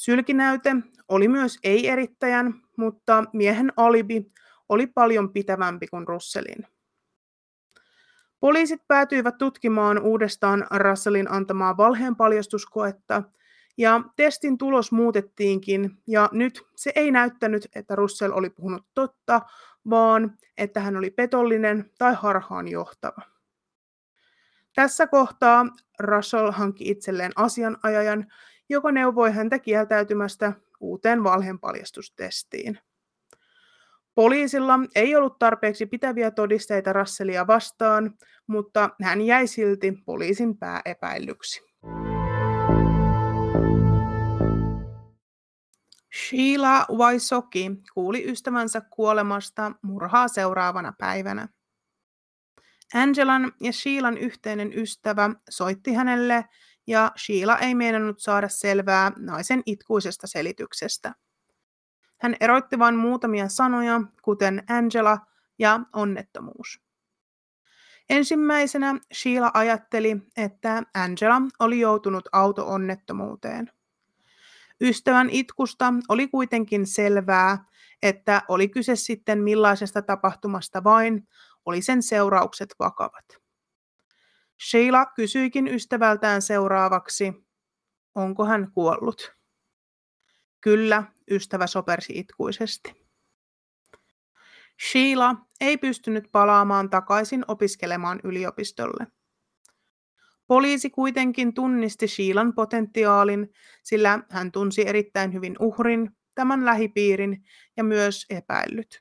Sylkinäyte 0.00 0.76
oli 1.08 1.28
myös 1.28 1.58
ei-erittäjän, 1.64 2.54
mutta 2.76 3.24
miehen 3.32 3.72
alibi 3.76 4.32
oli 4.68 4.86
paljon 4.86 5.32
pitävämpi 5.32 5.86
kuin 5.86 6.08
Russellin. 6.08 6.66
Poliisit 8.40 8.80
päätyivät 8.88 9.38
tutkimaan 9.38 9.98
uudestaan 9.98 10.66
Russellin 10.70 11.32
antamaa 11.32 11.76
valheenpaljastuskoetta, 11.76 13.22
ja 13.78 14.00
testin 14.16 14.58
tulos 14.58 14.92
muutettiinkin, 14.92 15.90
ja 16.06 16.28
nyt 16.32 16.62
se 16.76 16.92
ei 16.94 17.10
näyttänyt, 17.10 17.68
että 17.74 17.96
Russell 17.96 18.32
oli 18.32 18.50
puhunut 18.50 18.86
totta, 18.94 19.40
vaan 19.90 20.38
että 20.58 20.80
hän 20.80 20.96
oli 20.96 21.10
petollinen 21.10 21.90
tai 21.98 22.14
harhaan 22.14 22.68
johtava. 22.68 23.22
Tässä 24.74 25.06
kohtaa 25.06 25.66
Russell 25.98 26.50
hankki 26.50 26.90
itselleen 26.90 27.32
asianajajan, 27.36 28.26
joka 28.70 28.92
neuvoi 28.92 29.32
häntä 29.32 29.58
kieltäytymästä 29.58 30.52
uuteen 30.80 31.24
valheenpaljastustestiin. 31.24 32.78
Poliisilla 34.14 34.78
ei 34.94 35.16
ollut 35.16 35.38
tarpeeksi 35.38 35.86
pitäviä 35.86 36.30
todisteita 36.30 36.92
Russellia 36.92 37.46
vastaan, 37.46 38.14
mutta 38.46 38.90
hän 39.02 39.20
jäi 39.20 39.46
silti 39.46 39.92
poliisin 40.04 40.58
pääepäillyksi. 40.58 41.62
Sheila 46.14 46.86
Waisoki 46.96 47.70
kuuli 47.94 48.30
ystävänsä 48.30 48.80
kuolemasta 48.80 49.72
murhaa 49.82 50.28
seuraavana 50.28 50.92
päivänä. 50.98 51.48
Angelan 52.94 53.52
ja 53.60 53.72
Sheilan 53.72 54.18
yhteinen 54.18 54.78
ystävä 54.78 55.30
soitti 55.50 55.94
hänelle 55.94 56.44
ja 56.90 57.12
Sheila 57.18 57.58
ei 57.58 57.74
meinannut 57.74 58.20
saada 58.20 58.48
selvää 58.48 59.12
naisen 59.16 59.62
itkuisesta 59.66 60.26
selityksestä. 60.26 61.14
Hän 62.18 62.36
erotti 62.40 62.78
vain 62.78 62.96
muutamia 62.96 63.48
sanoja, 63.48 64.00
kuten 64.22 64.62
Angela 64.68 65.18
ja 65.58 65.80
onnettomuus. 65.92 66.80
Ensimmäisenä 68.08 69.00
Sheila 69.14 69.50
ajatteli, 69.54 70.16
että 70.36 70.82
Angela 70.94 71.42
oli 71.60 71.80
joutunut 71.80 72.28
auto-onnettomuuteen. 72.32 73.70
Ystävän 74.80 75.30
itkusta 75.30 75.94
oli 76.08 76.28
kuitenkin 76.28 76.86
selvää, 76.86 77.64
että 78.02 78.42
oli 78.48 78.68
kyse 78.68 78.96
sitten 78.96 79.42
millaisesta 79.42 80.02
tapahtumasta 80.02 80.84
vain, 80.84 81.28
oli 81.66 81.82
sen 81.82 82.02
seuraukset 82.02 82.74
vakavat. 82.78 83.24
Sheila 84.68 85.06
kysyikin 85.06 85.68
ystävältään 85.68 86.42
seuraavaksi, 86.42 87.32
onko 88.14 88.44
hän 88.44 88.72
kuollut. 88.72 89.32
Kyllä, 90.60 91.02
ystävä 91.30 91.66
sopersi 91.66 92.12
itkuisesti. 92.16 93.10
Sheila 94.90 95.34
ei 95.60 95.78
pystynyt 95.78 96.24
palaamaan 96.32 96.90
takaisin 96.90 97.44
opiskelemaan 97.48 98.20
yliopistolle. 98.24 99.06
Poliisi 100.46 100.90
kuitenkin 100.90 101.54
tunnisti 101.54 102.08
Sheilan 102.08 102.54
potentiaalin, 102.54 103.52
sillä 103.82 104.20
hän 104.30 104.52
tunsi 104.52 104.88
erittäin 104.88 105.32
hyvin 105.32 105.56
uhrin, 105.60 106.10
tämän 106.34 106.64
lähipiirin 106.64 107.44
ja 107.76 107.84
myös 107.84 108.26
epäillyt. 108.30 109.00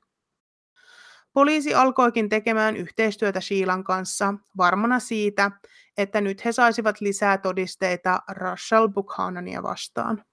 Poliisi 1.33 1.73
alkoikin 1.73 2.29
tekemään 2.29 2.77
yhteistyötä 2.77 3.41
Sheilan 3.41 3.83
kanssa, 3.83 4.33
varmana 4.57 4.99
siitä, 4.99 5.51
että 5.97 6.21
nyt 6.21 6.45
he 6.45 6.51
saisivat 6.51 7.01
lisää 7.01 7.37
todisteita 7.37 8.19
Rachel 8.27 8.87
Buchanania 8.87 9.63
vastaan. 9.63 10.25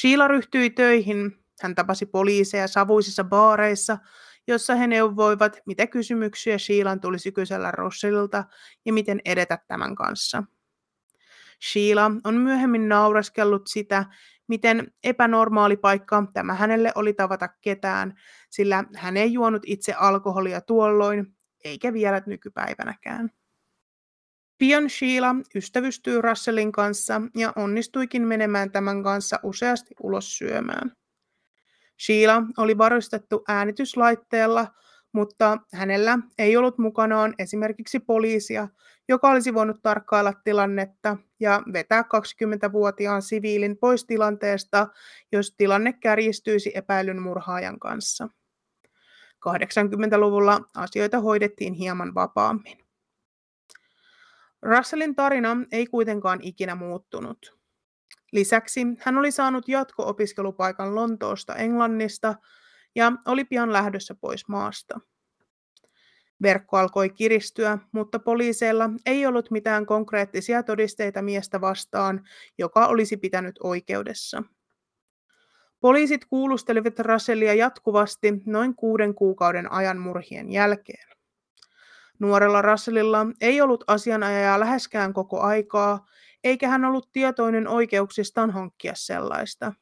Sheila 0.00 0.28
ryhtyi 0.28 0.70
töihin. 0.70 1.38
Hän 1.62 1.74
tapasi 1.74 2.06
poliiseja 2.06 2.68
savuisissa 2.68 3.24
baareissa, 3.24 3.98
jossa 4.46 4.74
he 4.74 4.86
neuvoivat, 4.86 5.58
mitä 5.66 5.86
kysymyksiä 5.86 6.58
Sheilan 6.58 7.00
tulisi 7.00 7.32
kysellä 7.32 7.70
Russellilta 7.70 8.44
ja 8.84 8.92
miten 8.92 9.20
edetä 9.24 9.58
tämän 9.68 9.94
kanssa. 9.94 10.42
Sheila 11.72 12.10
on 12.24 12.34
myöhemmin 12.34 12.88
nauraskellut 12.88 13.66
sitä, 13.66 14.04
miten 14.48 14.92
epänormaali 15.04 15.76
paikka 15.76 16.24
tämä 16.32 16.54
hänelle 16.54 16.92
oli 16.94 17.12
tavata 17.12 17.48
ketään, 17.48 18.14
sillä 18.50 18.84
hän 18.94 19.16
ei 19.16 19.32
juonut 19.32 19.62
itse 19.66 19.92
alkoholia 19.92 20.60
tuolloin, 20.60 21.36
eikä 21.64 21.92
vielä 21.92 22.22
nykypäivänäkään. 22.26 23.30
Pian 24.58 24.90
Sheila 24.90 25.34
ystävystyy 25.54 26.20
Russellin 26.22 26.72
kanssa 26.72 27.22
ja 27.34 27.52
onnistuikin 27.56 28.22
menemään 28.22 28.70
tämän 28.70 29.02
kanssa 29.02 29.40
useasti 29.42 29.94
ulos 30.02 30.38
syömään. 30.38 30.92
Sheila 31.98 32.42
oli 32.56 32.78
varustettu 32.78 33.44
äänityslaitteella, 33.48 34.66
mutta 35.12 35.58
hänellä 35.72 36.18
ei 36.38 36.56
ollut 36.56 36.78
mukanaan 36.78 37.34
esimerkiksi 37.38 38.00
poliisia, 38.00 38.68
joka 39.08 39.30
olisi 39.30 39.54
voinut 39.54 39.82
tarkkailla 39.82 40.32
tilannetta 40.44 41.16
ja 41.40 41.62
vetää 41.72 42.02
20-vuotiaan 42.02 43.22
siviilin 43.22 43.76
pois 43.76 44.04
tilanteesta, 44.04 44.86
jos 45.32 45.54
tilanne 45.56 45.92
kärjistyisi 45.92 46.72
epäilyn 46.74 47.22
murhaajan 47.22 47.78
kanssa. 47.78 48.28
80-luvulla 49.48 50.60
asioita 50.74 51.20
hoidettiin 51.20 51.74
hieman 51.74 52.14
vapaammin. 52.14 52.78
Russellin 54.62 55.14
tarina 55.14 55.56
ei 55.72 55.86
kuitenkaan 55.86 56.38
ikinä 56.42 56.74
muuttunut. 56.74 57.56
Lisäksi 58.32 58.80
hän 59.00 59.18
oli 59.18 59.30
saanut 59.30 59.68
jatko-opiskelupaikan 59.68 60.94
Lontoosta 60.94 61.54
Englannista 61.54 62.34
ja 62.94 63.12
oli 63.26 63.44
pian 63.44 63.72
lähdössä 63.72 64.14
pois 64.14 64.48
maasta. 64.48 65.00
Verkko 66.42 66.76
alkoi 66.76 67.10
kiristyä, 67.10 67.78
mutta 67.92 68.18
poliiseilla 68.18 68.90
ei 69.06 69.26
ollut 69.26 69.50
mitään 69.50 69.86
konkreettisia 69.86 70.62
todisteita 70.62 71.22
miestä 71.22 71.60
vastaan, 71.60 72.24
joka 72.58 72.86
olisi 72.86 73.16
pitänyt 73.16 73.58
oikeudessa. 73.62 74.42
Poliisit 75.80 76.24
kuulustelivat 76.24 76.98
Russellia 76.98 77.54
jatkuvasti 77.54 78.34
noin 78.46 78.74
kuuden 78.74 79.14
kuukauden 79.14 79.72
ajan 79.72 79.98
murhien 79.98 80.52
jälkeen. 80.52 81.08
Nuorella 82.18 82.62
Russellilla 82.62 83.26
ei 83.40 83.60
ollut 83.60 83.84
asianajajaa 83.86 84.60
läheskään 84.60 85.12
koko 85.12 85.40
aikaa, 85.40 86.06
eikä 86.44 86.68
hän 86.68 86.84
ollut 86.84 87.12
tietoinen 87.12 87.68
oikeuksistaan 87.68 88.50
hankkia 88.50 88.92
sellaista. 88.96 89.72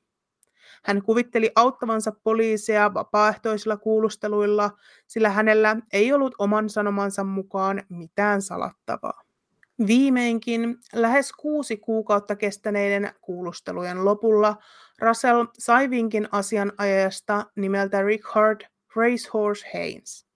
Hän 0.84 1.02
kuvitteli 1.02 1.50
auttavansa 1.54 2.12
poliiseja 2.22 2.94
vapaaehtoisilla 2.94 3.76
kuulusteluilla, 3.76 4.70
sillä 5.06 5.30
hänellä 5.30 5.76
ei 5.92 6.12
ollut 6.12 6.34
oman 6.38 6.70
sanomansa 6.70 7.24
mukaan 7.24 7.82
mitään 7.88 8.42
salattavaa. 8.42 9.22
Viimeinkin 9.86 10.76
lähes 10.92 11.32
kuusi 11.32 11.76
kuukautta 11.76 12.36
kestäneiden 12.36 13.12
kuulustelujen 13.20 14.04
lopulla 14.04 14.56
Russell 15.00 15.46
sai 15.58 15.90
vinkin 15.90 16.28
asianajajasta 16.32 17.46
nimeltä 17.56 18.02
Richard 18.02 18.60
Racehorse 18.96 19.66
Haynes. 19.74 20.26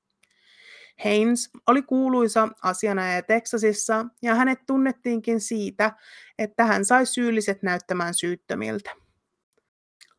Haynes 1.05 1.51
oli 1.67 1.83
kuuluisa 1.83 2.49
asianajaja 2.63 3.23
Teksasissa 3.23 4.07
ja 4.23 4.35
hänet 4.35 4.59
tunnettiinkin 4.67 5.41
siitä, 5.41 5.93
että 6.39 6.65
hän 6.65 6.85
sai 6.85 7.07
syylliset 7.07 7.63
näyttämään 7.63 8.15
syyttömiltä. 8.15 9.08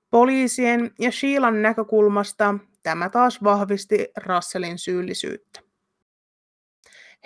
Poliisien 0.10 0.92
ja 1.00 1.12
Sheilan 1.12 1.62
näkökulmasta 1.62 2.56
tämä 2.84 3.10
taas 3.10 3.44
vahvisti 3.44 4.08
Russellin 4.26 4.78
syyllisyyttä. 4.78 5.62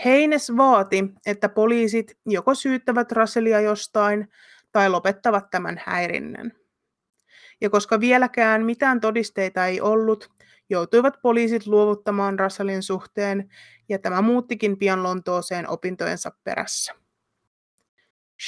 Heines 0.05 0.57
vaati, 0.57 1.03
että 1.25 1.49
poliisit 1.49 2.17
joko 2.25 2.55
syyttävät 2.55 3.11
Russellia 3.11 3.61
jostain 3.61 4.27
tai 4.71 4.89
lopettavat 4.89 5.49
tämän 5.49 5.81
häirinnän. 5.85 6.51
Ja 7.61 7.69
koska 7.69 7.99
vieläkään 7.99 8.65
mitään 8.65 9.01
todisteita 9.01 9.65
ei 9.65 9.81
ollut, 9.81 10.31
joutuivat 10.69 11.21
poliisit 11.21 11.67
luovuttamaan 11.67 12.39
Russellin 12.39 12.83
suhteen, 12.83 13.49
ja 13.89 13.99
tämä 13.99 14.21
muuttikin 14.21 14.77
pian 14.77 15.03
Lontooseen 15.03 15.69
opintojensa 15.69 16.31
perässä. 16.43 16.95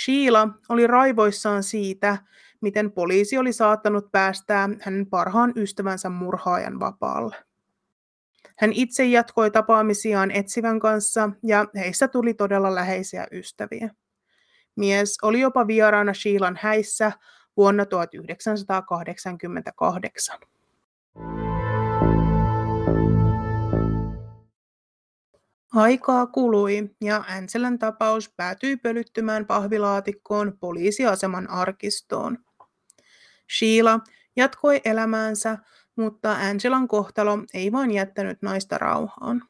Sheila 0.03 0.49
oli 0.69 0.87
raivoissaan 0.87 1.63
siitä, 1.63 2.17
miten 2.61 2.91
poliisi 2.91 3.37
oli 3.37 3.53
saattanut 3.53 4.11
päästää 4.11 4.69
hänen 4.81 5.07
parhaan 5.07 5.53
ystävänsä 5.55 6.09
murhaajan 6.09 6.79
vapaalle. 6.79 7.35
Hän 8.57 8.73
itse 8.73 9.05
jatkoi 9.05 9.51
tapaamisiaan 9.51 10.31
etsivän 10.31 10.79
kanssa 10.79 11.29
ja 11.43 11.65
heistä 11.75 12.07
tuli 12.07 12.33
todella 12.33 12.75
läheisiä 12.75 13.27
ystäviä. 13.31 13.89
Mies 14.75 15.17
oli 15.21 15.39
jopa 15.39 15.67
vieraana 15.67 16.13
Sheilan 16.13 16.59
häissä 16.61 17.11
vuonna 17.57 17.85
1988. 17.85 20.39
Aikaa 25.73 26.27
kului 26.27 26.95
ja 27.01 27.23
Anselän 27.27 27.79
tapaus 27.79 28.29
päätyi 28.37 28.77
pölyttymään 28.77 29.45
pahvilaatikkoon 29.45 30.57
poliisiaseman 30.59 31.49
arkistoon. 31.49 32.37
Sheila 33.57 33.99
jatkoi 34.35 34.81
elämäänsä, 34.85 35.57
mutta 35.95 36.31
Angelan 36.31 36.87
kohtalo 36.87 37.39
ei 37.53 37.71
vain 37.71 37.91
jättänyt 37.91 38.41
naista 38.41 38.77
rauhaan. 38.77 39.43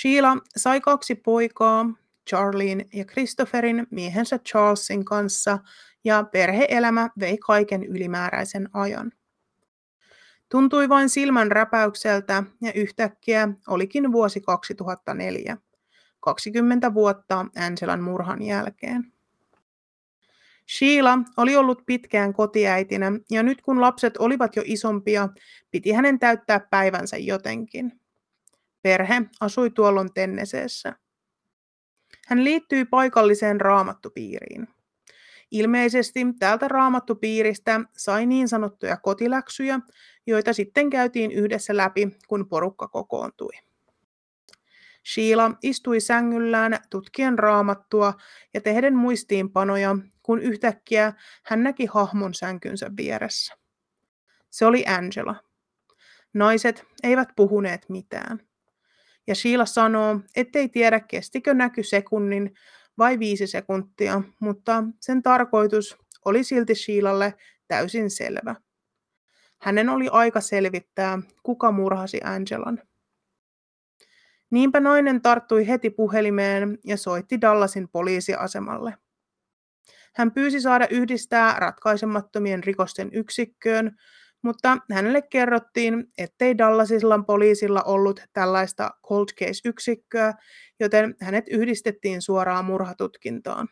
Sheila 0.00 0.36
sai 0.56 0.80
kaksi 0.80 1.14
poikaa, 1.14 1.86
Charlene 2.30 2.86
ja 2.94 3.04
Christopherin 3.04 3.86
miehensä 3.90 4.38
Charlesin 4.38 5.04
kanssa, 5.04 5.58
ja 6.04 6.24
perheelämä 6.32 7.10
vei 7.20 7.38
kaiken 7.38 7.84
ylimääräisen 7.84 8.68
ajan. 8.72 9.12
Tuntui 10.54 10.88
vain 10.88 11.08
silmän 11.08 11.52
räpäykseltä 11.52 12.42
ja 12.62 12.72
yhtäkkiä 12.72 13.48
olikin 13.68 14.12
vuosi 14.12 14.40
2004, 14.40 15.56
20 16.20 16.94
vuotta 16.94 17.46
Angelan 17.66 18.02
murhan 18.02 18.42
jälkeen. 18.42 19.12
Sheila 20.78 21.18
oli 21.36 21.56
ollut 21.56 21.82
pitkään 21.86 22.32
kotiäitinä 22.32 23.12
ja 23.30 23.42
nyt 23.42 23.62
kun 23.62 23.80
lapset 23.80 24.16
olivat 24.16 24.56
jo 24.56 24.62
isompia, 24.66 25.28
piti 25.70 25.92
hänen 25.92 26.18
täyttää 26.18 26.60
päivänsä 26.70 27.16
jotenkin. 27.16 28.00
Perhe 28.82 29.22
asui 29.40 29.70
tuolloin 29.70 30.12
Tenneseessä. 30.14 30.92
Hän 32.28 32.44
liittyi 32.44 32.84
paikalliseen 32.84 33.60
raamattupiiriin. 33.60 34.68
Ilmeisesti 35.50 36.20
täältä 36.38 36.68
raamattupiiristä 36.68 37.80
sai 37.96 38.26
niin 38.26 38.48
sanottuja 38.48 38.96
kotiläksyjä, 38.96 39.80
joita 40.26 40.52
sitten 40.52 40.90
käytiin 40.90 41.32
yhdessä 41.32 41.76
läpi, 41.76 42.08
kun 42.28 42.48
porukka 42.48 42.88
kokoontui. 42.88 43.52
Sheila 45.14 45.50
istui 45.62 46.00
sängyllään 46.00 46.78
tutkien 46.90 47.38
raamattua 47.38 48.14
ja 48.54 48.60
tehden 48.60 48.96
muistiinpanoja, 48.96 49.96
kun 50.22 50.42
yhtäkkiä 50.42 51.12
hän 51.42 51.62
näki 51.62 51.86
hahmon 51.86 52.34
sänkynsä 52.34 52.90
vieressä. 52.96 53.54
Se 54.50 54.66
oli 54.66 54.84
Angela. 54.86 55.36
Naiset 56.34 56.84
eivät 57.02 57.28
puhuneet 57.36 57.88
mitään. 57.88 58.40
Ja 59.26 59.34
Sheila 59.34 59.66
sanoo, 59.66 60.20
ettei 60.36 60.68
tiedä 60.68 61.00
kestikö 61.00 61.54
näky 61.54 61.82
sekunnin 61.82 62.54
vai 62.98 63.18
viisi 63.18 63.46
sekuntia, 63.46 64.22
mutta 64.40 64.84
sen 65.00 65.22
tarkoitus 65.22 65.96
oli 66.24 66.44
silti 66.44 66.74
Sheilalle 66.74 67.34
täysin 67.68 68.10
selvä. 68.10 68.54
Hänen 69.64 69.88
oli 69.88 70.08
aika 70.12 70.40
selvittää, 70.40 71.18
kuka 71.42 71.72
murhasi 71.72 72.20
Angelan. 72.24 72.82
Niinpä 74.50 74.80
nainen 74.80 75.22
tarttui 75.22 75.68
heti 75.68 75.90
puhelimeen 75.90 76.78
ja 76.84 76.96
soitti 76.96 77.40
Dallasin 77.40 77.88
poliisiasemalle. 77.88 78.94
Hän 80.14 80.32
pyysi 80.32 80.60
saada 80.60 80.86
yhdistää 80.90 81.54
ratkaisemattomien 81.58 82.64
rikosten 82.64 83.08
yksikköön, 83.12 83.96
mutta 84.42 84.78
hänelle 84.92 85.22
kerrottiin, 85.22 86.04
ettei 86.18 86.58
Dallasilla 86.58 87.18
poliisilla 87.26 87.82
ollut 87.82 88.20
tällaista 88.32 88.90
cold 89.08 89.28
case-yksikköä, 89.40 90.34
joten 90.80 91.14
hänet 91.20 91.44
yhdistettiin 91.48 92.22
suoraan 92.22 92.64
murhatutkintaan. 92.64 93.68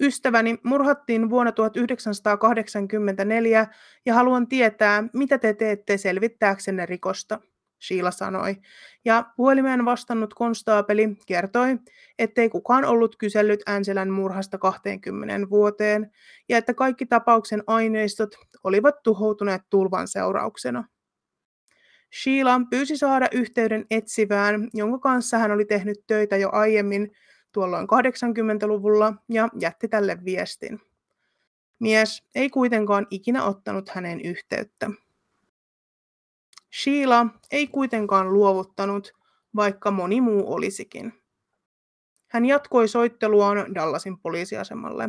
Ystäväni 0.00 0.58
murhattiin 0.62 1.30
vuonna 1.30 1.52
1984 1.52 3.66
ja 4.06 4.14
haluan 4.14 4.48
tietää, 4.48 5.04
mitä 5.12 5.38
te 5.38 5.54
teette 5.54 5.96
selvittääksenne 5.96 6.86
rikosta. 6.86 7.40
Sheila 7.82 8.10
sanoi, 8.10 8.56
ja 9.04 9.24
puhelimeen 9.36 9.84
vastannut 9.84 10.34
konstaapeli 10.34 11.16
kertoi, 11.26 11.78
ettei 12.18 12.48
kukaan 12.48 12.84
ollut 12.84 13.16
kysellyt 13.16 13.60
Anselän 13.66 14.10
murhasta 14.10 14.58
20 14.58 15.50
vuoteen, 15.50 16.10
ja 16.48 16.58
että 16.58 16.74
kaikki 16.74 17.06
tapauksen 17.06 17.62
aineistot 17.66 18.34
olivat 18.64 19.02
tuhoutuneet 19.02 19.62
tulvan 19.70 20.08
seurauksena. 20.08 20.84
Sheila 22.22 22.60
pyysi 22.70 22.96
saada 22.96 23.28
yhteyden 23.32 23.86
etsivään, 23.90 24.68
jonka 24.74 24.98
kanssa 24.98 25.38
hän 25.38 25.50
oli 25.50 25.64
tehnyt 25.64 25.98
töitä 26.06 26.36
jo 26.36 26.48
aiemmin 26.52 27.10
tuolloin 27.52 27.86
80-luvulla 27.86 29.14
ja 29.28 29.48
jätti 29.60 29.88
tälle 29.88 30.18
viestin. 30.24 30.80
Mies 31.78 32.24
ei 32.34 32.50
kuitenkaan 32.50 33.06
ikinä 33.10 33.44
ottanut 33.44 33.88
hänen 33.88 34.20
yhteyttä. 34.20 34.90
Sheila 36.82 37.26
ei 37.50 37.66
kuitenkaan 37.66 38.32
luovuttanut, 38.32 39.12
vaikka 39.56 39.90
moni 39.90 40.20
muu 40.20 40.52
olisikin. 40.52 41.12
Hän 42.28 42.46
jatkoi 42.46 42.88
soitteluaan 42.88 43.74
Dallasin 43.74 44.18
poliisiasemalle. 44.18 45.08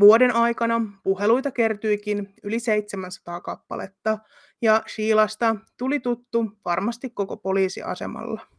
Vuoden 0.00 0.34
aikana 0.34 0.80
puheluita 1.02 1.50
kertyikin 1.50 2.34
yli 2.42 2.60
700 2.60 3.40
kappaletta, 3.40 4.18
ja 4.62 4.82
Sheilasta 4.94 5.56
tuli 5.76 6.00
tuttu 6.00 6.52
varmasti 6.64 7.10
koko 7.10 7.36
poliisiasemalla. 7.36 8.55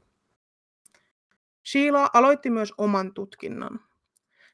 Sheila 1.71 2.09
aloitti 2.13 2.49
myös 2.49 2.73
oman 2.77 3.13
tutkinnan. 3.13 3.79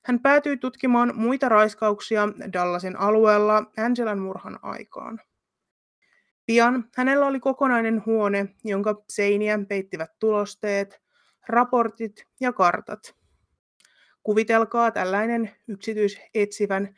Hän 0.05 0.19
päätyi 0.19 0.57
tutkimaan 0.57 1.11
muita 1.15 1.49
raiskauksia 1.49 2.27
Dallasin 2.53 2.99
alueella 2.99 3.71
Angelan 3.77 4.19
murhan 4.19 4.59
aikaan. 4.61 5.21
Pian 6.45 6.89
hänellä 6.97 7.25
oli 7.25 7.39
kokonainen 7.39 8.05
huone, 8.05 8.55
jonka 8.63 9.03
seiniä 9.09 9.59
peittivät 9.69 10.11
tulosteet, 10.19 11.01
raportit 11.47 12.27
ja 12.39 12.53
kartat. 12.53 13.15
Kuvitelkaa 14.23 14.91
tällainen 14.91 15.51
yksityisetsivän 15.67 16.95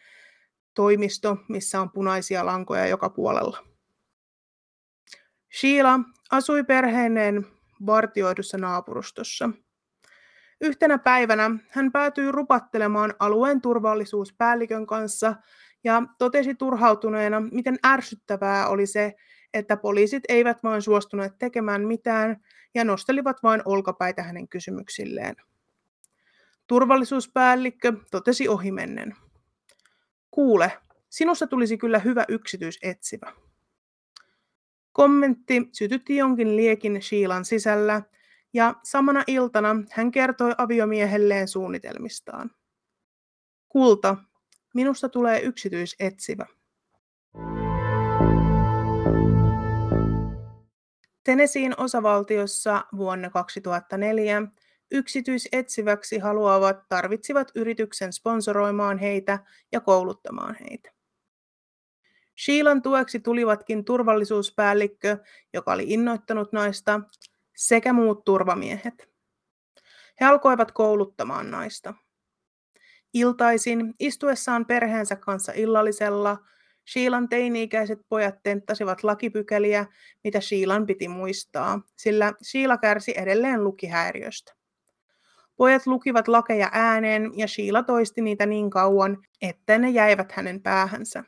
toimisto, 0.73 1.38
missä 1.49 1.82
on 1.82 1.91
punaisia 1.91 2.45
lankoja 2.45 2.88
joka 2.88 3.10
puolella. 3.10 3.65
Sheila 5.60 5.99
asui 6.32 6.63
perheineen 6.63 7.47
vartioidussa 7.86 8.58
naapurustossa. 8.58 9.49
Yhtenä 10.62 10.98
päivänä 10.98 11.52
hän 11.70 11.91
päätyi 11.91 12.32
rupattelemaan 12.32 13.13
alueen 13.20 13.62
turvallisuuspäällikön 13.62 14.86
kanssa 14.86 15.36
ja 15.84 16.04
totesi 16.18 16.56
turhautuneena, 16.56 17.39
miten 17.39 17.78
ärsyttävää 17.86 18.68
oli 18.68 18.88
se, 18.88 19.15
että 19.54 19.78
poliisit 19.78 20.24
eivät 20.30 20.63
vain 20.63 20.82
suostuneet 20.82 21.34
tekemään 21.39 21.82
mitään 21.82 22.38
ja 22.74 22.84
nostelivat 22.84 23.44
vain 23.44 23.62
olkapäitä 23.65 24.24
hänen 24.24 24.48
kysymyksilleen. 24.48 25.36
Turvallisuuspäällikkö 26.68 27.94
totesi 28.12 28.48
ohimennen. 28.48 29.15
Kuule, 30.32 30.72
sinusta 31.10 31.48
tulisi 31.48 31.78
kyllä 31.78 32.00
hyvä 32.00 32.26
yksityisetsivä. 32.28 33.34
Kommentti 34.91 35.70
sytytti 35.74 36.18
jonkin 36.18 36.56
liekin 36.56 37.02
Sheilan 37.02 37.46
sisällä, 37.46 38.02
ja 38.56 38.76
samana 38.84 39.24
iltana 39.28 39.76
hän 39.91 40.12
kertoi 40.12 40.56
aviomiehelleen 40.58 41.48
suunnitelmistaan. 41.48 42.52
Kulta, 43.70 44.18
minusta 44.74 45.10
tulee 45.10 45.41
yksityisetsivä. 45.41 46.46
Tennesseein 51.24 51.80
osavaltiossa 51.80 52.86
vuonna 52.98 53.30
2004 53.30 54.41
yksityisetsiväksi 54.91 56.20
haluavat 56.20 56.89
tarvitsivat 56.89 57.52
yrityksen 57.56 58.13
sponsoroimaan 58.13 58.98
heitä 58.98 59.39
ja 59.72 59.82
kouluttamaan 59.82 60.56
heitä. 60.60 60.91
Sheilan 62.46 62.82
tueksi 62.82 63.20
tulivatkin 63.20 63.86
turvallisuuspäällikkö, 63.86 65.18
joka 65.54 65.74
oli 65.74 65.84
innoittanut 65.88 66.54
naista, 66.54 67.02
sekä 67.56 67.94
muut 67.94 68.26
turvamiehet. 68.26 69.10
He 70.22 70.26
alkoivat 70.26 70.72
kouluttamaan 70.72 71.52
naista. 71.52 71.94
Iltaisin 73.13 73.94
istuessaan 74.00 74.65
perheensä 74.65 75.15
kanssa 75.15 75.52
illallisella 75.56 76.38
Sheilan 76.94 77.30
teini-ikäiset 77.30 78.00
pojat 78.10 78.36
tenttasivat 78.44 79.04
lakipykäliä, 79.04 79.86
mitä 80.24 80.41
Sheilan 80.41 80.86
piti 80.86 81.08
muistaa, 81.08 81.82
sillä 81.96 82.34
Sheila 82.44 82.78
kärsi 82.78 83.13
edelleen 83.18 83.63
lukihäiriöstä. 83.63 84.54
Pojat 85.56 85.88
lukivat 85.88 86.28
lakeja 86.28 86.70
ääneen 86.72 87.32
ja 87.38 87.48
Sheila 87.48 87.84
toisti 87.84 88.22
niitä 88.22 88.46
niin 88.46 88.70
kauan, 88.70 89.18
että 89.41 89.78
ne 89.78 89.89
jäivät 89.89 90.32
hänen 90.32 90.62
päähänsä. 90.62 91.24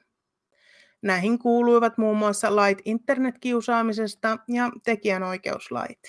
Näihin 1.01 1.39
kuuluivat 1.39 1.97
muun 1.97 2.17
muassa 2.17 2.55
lait 2.55 2.81
internetkiusaamisesta 2.85 4.37
ja 4.47 4.71
tekijänoikeuslait. 4.83 5.99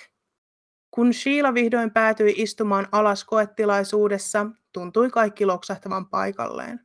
Kun 0.90 1.14
Sheila 1.14 1.54
vihdoin 1.54 1.90
päätyi 1.90 2.34
istumaan 2.36 2.88
alas 2.92 3.24
koettilaisuudessa, 3.24 4.46
tuntui 4.72 5.10
kaikki 5.10 5.46
loksahtavan 5.46 6.06
paikalleen. 6.06 6.80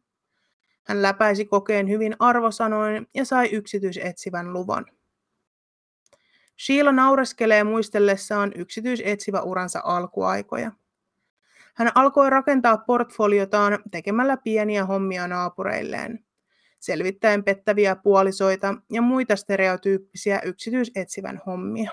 Hän 0.84 1.02
läpäisi 1.02 1.46
kokeen 1.46 1.90
hyvin 1.90 2.16
arvosanoin 2.20 3.08
ja 3.14 3.26
sai 3.26 3.50
yksityisetsivän 3.52 4.54
luvan. 4.54 4.86
Sheila 6.66 6.92
naureskelee 6.92 7.64
muistellessaan 7.64 8.52
yksityisetsivä 8.56 9.42
uransa 9.42 9.82
alkuaikoja. 9.84 10.72
Hän 11.74 11.92
alkoi 11.96 12.30
rakentaa 12.30 12.78
portfoliotaan 12.78 13.80
tekemällä 13.92 14.38
pieniä 14.38 14.86
hommia 14.86 15.28
naapureilleen, 15.28 16.26
selvittäen 16.84 17.44
pettäviä 17.44 17.96
puolisoita 17.96 18.76
ja 18.92 19.02
muita 19.02 19.36
stereotyyppisiä 19.36 20.42
yksityisetsivän 20.46 21.42
hommia. 21.46 21.92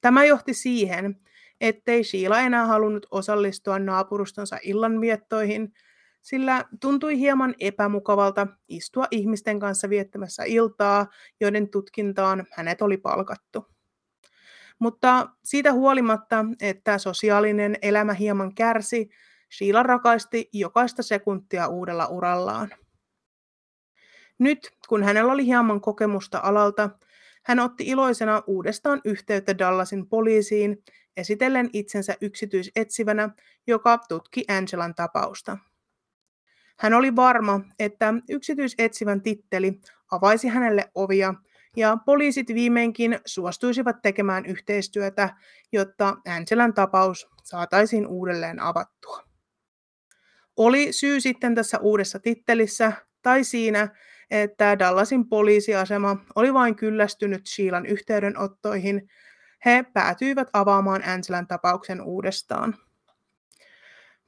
Tämä 0.00 0.24
johti 0.24 0.54
siihen, 0.54 1.16
ettei 1.60 2.04
Sheila 2.04 2.40
enää 2.40 2.66
halunnut 2.66 3.06
osallistua 3.10 3.78
naapurustonsa 3.78 4.58
illanviettoihin, 4.62 5.72
sillä 6.20 6.64
tuntui 6.80 7.18
hieman 7.18 7.54
epämukavalta 7.60 8.46
istua 8.68 9.06
ihmisten 9.10 9.60
kanssa 9.60 9.88
viettämässä 9.90 10.44
iltaa, 10.44 11.06
joiden 11.40 11.68
tutkintaan 11.68 12.46
hänet 12.52 12.82
oli 12.82 12.96
palkattu. 12.96 13.66
Mutta 14.78 15.28
siitä 15.44 15.72
huolimatta, 15.72 16.44
että 16.60 16.98
sosiaalinen 16.98 17.76
elämä 17.82 18.12
hieman 18.12 18.54
kärsi, 18.54 19.10
Sheila 19.56 19.82
rakasti 19.82 20.48
jokaista 20.52 21.02
sekuntia 21.02 21.68
uudella 21.68 22.06
urallaan. 22.06 22.70
Nyt, 24.38 24.70
kun 24.88 25.02
hänellä 25.02 25.32
oli 25.32 25.46
hieman 25.46 25.80
kokemusta 25.80 26.40
alalta, 26.42 26.90
hän 27.44 27.58
otti 27.58 27.84
iloisena 27.86 28.42
uudestaan 28.46 29.00
yhteyttä 29.04 29.58
Dallasin 29.58 30.06
poliisiin, 30.06 30.84
esitellen 31.16 31.70
itsensä 31.72 32.14
yksityisetsivänä, 32.20 33.28
joka 33.66 33.98
tutki 34.08 34.44
Angelan 34.48 34.94
tapausta. 34.94 35.58
Hän 36.78 36.94
oli 36.94 37.16
varma, 37.16 37.60
että 37.78 38.14
yksityisetsivän 38.28 39.22
titteli 39.22 39.80
avaisi 40.10 40.48
hänelle 40.48 40.90
ovia 40.94 41.34
ja 41.76 41.96
poliisit 42.06 42.48
viimeinkin 42.48 43.18
suostuisivat 43.26 44.02
tekemään 44.02 44.46
yhteistyötä, 44.46 45.36
jotta 45.72 46.16
Angelan 46.28 46.74
tapaus 46.74 47.28
saataisiin 47.44 48.06
uudelleen 48.06 48.60
avattua. 48.60 49.22
Oli 50.56 50.92
syy 50.92 51.20
sitten 51.20 51.54
tässä 51.54 51.78
uudessa 51.78 52.18
tittelissä 52.18 52.92
tai 53.22 53.44
siinä, 53.44 53.88
että 54.30 54.78
Dallasin 54.78 55.28
poliisiasema 55.28 56.16
oli 56.34 56.54
vain 56.54 56.76
kyllästynyt 56.76 57.46
Sheilan 57.46 57.86
yhteydenottoihin, 57.86 59.10
he 59.64 59.84
päätyivät 59.92 60.48
avaamaan 60.52 61.02
Angelan 61.08 61.46
tapauksen 61.46 62.02
uudestaan. 62.02 62.76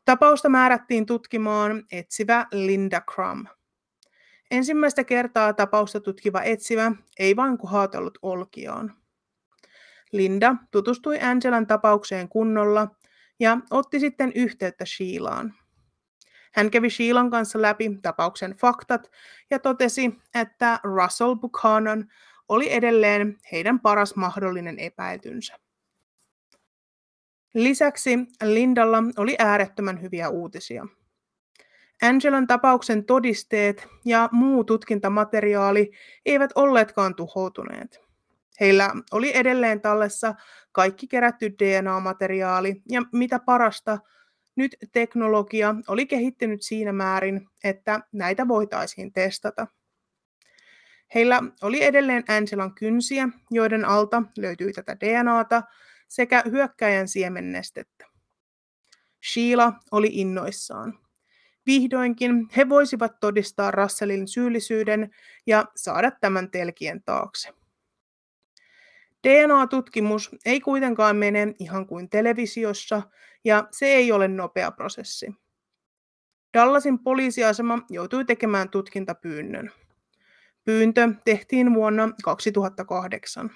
Tapausta 0.04 0.48
määrättiin 0.48 1.06
tutkimaan 1.06 1.84
etsivä 1.92 2.46
Linda 2.52 3.00
Crum. 3.00 3.46
Ensimmäistä 4.50 5.04
kertaa 5.04 5.52
tapausta 5.52 6.00
tutkiva 6.00 6.42
etsivä 6.42 6.92
ei 7.18 7.36
vain 7.36 7.58
kohatellut 7.58 8.18
olkioon. 8.22 8.92
Linda 10.12 10.56
tutustui 10.70 11.20
Angelan 11.20 11.66
tapaukseen 11.66 12.28
kunnolla 12.28 12.88
ja 13.40 13.58
otti 13.70 14.00
sitten 14.00 14.32
yhteyttä 14.34 14.84
Sheilaan. 14.84 15.54
Hän 16.50 16.70
kävi 16.70 16.90
Sheilan 16.90 17.30
kanssa 17.30 17.62
läpi 17.62 17.98
tapauksen 18.02 18.56
faktat 18.56 19.10
ja 19.50 19.58
totesi, 19.58 20.18
että 20.34 20.80
Russell 20.82 21.34
Buchanan 21.34 22.10
oli 22.48 22.72
edelleen 22.72 23.38
heidän 23.52 23.80
paras 23.80 24.16
mahdollinen 24.16 24.78
epäiltynsä. 24.78 25.58
Lisäksi 27.54 28.18
Lindalla 28.44 29.02
oli 29.16 29.36
äärettömän 29.38 30.02
hyviä 30.02 30.28
uutisia. 30.28 30.86
Angelan 32.02 32.46
tapauksen 32.46 33.04
todisteet 33.04 33.88
ja 34.04 34.28
muu 34.32 34.64
tutkintamateriaali 34.64 35.90
eivät 36.26 36.50
olleetkaan 36.54 37.14
tuhoutuneet. 37.14 38.00
Heillä 38.60 38.90
oli 39.12 39.36
edelleen 39.36 39.80
tallessa 39.80 40.34
kaikki 40.72 41.06
kerätty 41.06 41.50
DNA-materiaali 41.50 42.82
ja 42.88 43.02
mitä 43.12 43.38
parasta, 43.38 43.98
nyt 44.60 44.76
teknologia 44.92 45.74
oli 45.88 46.06
kehittynyt 46.06 46.62
siinä 46.62 46.92
määrin, 46.92 47.48
että 47.64 48.00
näitä 48.12 48.48
voitaisiin 48.48 49.12
testata. 49.12 49.66
Heillä 51.14 51.42
oli 51.62 51.84
edelleen 51.84 52.24
Angelan 52.28 52.74
kynsiä, 52.74 53.28
joiden 53.50 53.84
alta 53.84 54.22
löytyi 54.36 54.72
tätä 54.72 54.96
DNAta, 55.00 55.62
sekä 56.08 56.42
hyökkäjän 56.50 57.08
siemennestettä. 57.08 58.06
Sheila 59.32 59.72
oli 59.90 60.08
innoissaan. 60.12 60.98
Vihdoinkin 61.66 62.48
he 62.56 62.68
voisivat 62.68 63.20
todistaa 63.20 63.70
Russellin 63.70 64.28
syyllisyyden 64.28 65.10
ja 65.46 65.64
saada 65.76 66.10
tämän 66.10 66.50
telkien 66.50 67.02
taakse. 67.02 67.48
DNA-tutkimus 69.28 70.30
ei 70.44 70.60
kuitenkaan 70.60 71.16
mene 71.16 71.54
ihan 71.58 71.86
kuin 71.86 72.10
televisiossa, 72.10 73.02
ja 73.44 73.68
se 73.70 73.86
ei 73.86 74.12
ole 74.12 74.28
nopea 74.28 74.70
prosessi. 74.70 75.34
Dallasin 76.54 76.98
poliisiasema 76.98 77.78
joutui 77.90 78.24
tekemään 78.24 78.68
tutkintapyynnön. 78.70 79.72
Pyyntö 80.64 81.08
tehtiin 81.24 81.74
vuonna 81.74 82.10
2008. 82.24 83.50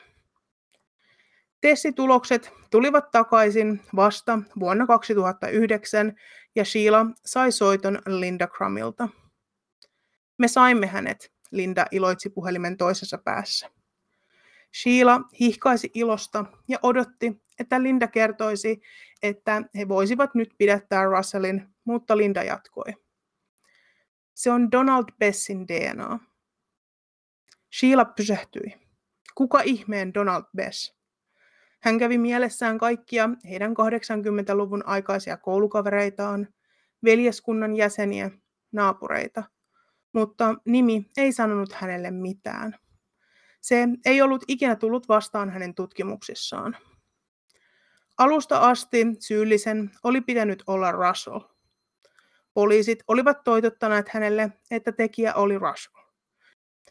Testitulokset 1.60 2.52
tulivat 2.70 3.10
takaisin 3.10 3.80
vasta 3.96 4.38
vuonna 4.60 4.86
2009 4.86 6.12
ja 6.54 6.64
Sheila 6.64 7.06
sai 7.24 7.52
soiton 7.52 7.98
Linda 8.06 8.46
Crumilta. 8.46 9.08
Me 10.38 10.48
saimme 10.48 10.86
hänet, 10.86 11.32
Linda 11.50 11.86
iloitsi 11.90 12.30
puhelimen 12.30 12.76
toisessa 12.76 13.18
päässä. 13.18 13.70
Sheila 14.82 15.20
hihkaisi 15.40 15.90
ilosta 15.94 16.44
ja 16.68 16.78
odotti, 16.82 17.42
että 17.58 17.82
Linda 17.82 18.08
kertoisi, 18.08 18.80
että 19.24 19.62
he 19.74 19.88
voisivat 19.88 20.34
nyt 20.34 20.54
pidättää 20.58 21.04
Russellin, 21.04 21.68
mutta 21.84 22.16
Linda 22.16 22.42
jatkoi. 22.42 22.92
Se 24.34 24.50
on 24.50 24.72
Donald 24.72 25.04
Bessin 25.18 25.68
DNA. 25.68 26.18
Sheila 27.78 28.04
pysähtyi. 28.04 28.74
Kuka 29.34 29.60
ihmeen 29.60 30.14
Donald 30.14 30.44
Bess? 30.56 30.94
Hän 31.80 31.98
kävi 31.98 32.18
mielessään 32.18 32.78
kaikkia 32.78 33.30
heidän 33.50 33.72
80-luvun 33.72 34.86
aikaisia 34.86 35.36
koulukavereitaan, 35.36 36.48
veljeskunnan 37.04 37.76
jäseniä, 37.76 38.30
naapureita, 38.72 39.42
mutta 40.12 40.54
nimi 40.64 41.10
ei 41.16 41.32
sanonut 41.32 41.72
hänelle 41.72 42.10
mitään. 42.10 42.76
Se 43.60 43.88
ei 44.04 44.22
ollut 44.22 44.44
ikinä 44.48 44.76
tullut 44.76 45.08
vastaan 45.08 45.50
hänen 45.50 45.74
tutkimuksissaan. 45.74 46.76
Alusta 48.18 48.58
asti 48.58 49.06
syyllisen 49.18 49.90
oli 50.02 50.20
pitänyt 50.20 50.62
olla 50.66 50.92
Russell. 50.92 51.40
Poliisit 52.54 52.98
olivat 53.08 53.44
toitottaneet 53.44 54.08
hänelle, 54.08 54.52
että 54.70 54.92
tekijä 54.92 55.34
oli 55.34 55.58
Russell. 55.58 56.04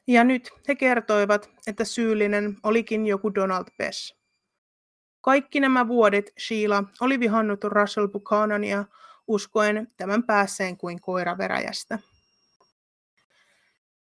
Ja 0.08 0.24
nyt 0.24 0.50
he 0.68 0.76
kertoivat, 0.76 1.50
että 1.68 1.84
syyllinen 1.84 2.58
olikin 2.64 3.08
joku 3.08 3.36
Donald 3.36 3.66
Bess. 3.78 4.16
Kaikki 5.22 5.60
nämä 5.60 5.88
vuodet 5.88 6.34
Sheila 6.40 6.84
oli 7.02 7.20
vihannut 7.20 7.64
Russell 7.64 8.08
Buchanania 8.08 8.86
uskoen 9.28 9.92
tämän 9.98 10.24
päässeen 10.24 10.78
kuin 10.78 11.02
koira 11.02 11.38
veräjästä. 11.38 12.00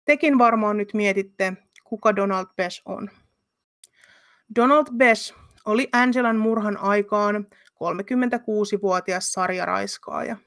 Tekin 0.06 0.38
varmaan 0.38 0.78
nyt 0.78 0.94
mietitte, 0.94 1.54
kuka 1.84 2.16
Donald 2.16 2.48
Bess 2.56 2.82
on. 2.86 3.10
Donald 4.56 4.88
Bess 4.98 5.34
oli 5.66 5.88
Angelan 5.92 6.38
murhan 6.38 6.78
aikaan 6.78 7.48
36-vuotias 7.84 9.32
sarjaraiskaaja. 9.32 10.38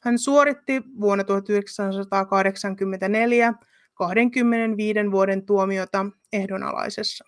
Hän 0.00 0.18
suoritti 0.18 0.82
vuonna 1.00 1.24
1984 1.24 3.54
25 3.94 5.10
vuoden 5.10 5.46
tuomiota 5.46 6.06
ehdonalaisessa. 6.32 7.24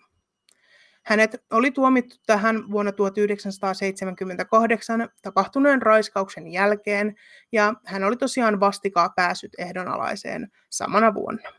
Hänet 1.03 1.43
oli 1.51 1.71
tuomittu 1.71 2.15
tähän 2.25 2.71
vuonna 2.71 2.91
1978 2.91 5.09
tapahtuneen 5.21 5.81
raiskauksen 5.81 6.47
jälkeen, 6.47 7.15
ja 7.51 7.73
hän 7.85 8.03
oli 8.03 8.17
tosiaan 8.17 8.59
vastikaa 8.59 9.09
päässyt 9.15 9.51
ehdonalaiseen 9.57 10.51
samana 10.69 11.13
vuonna. 11.13 11.49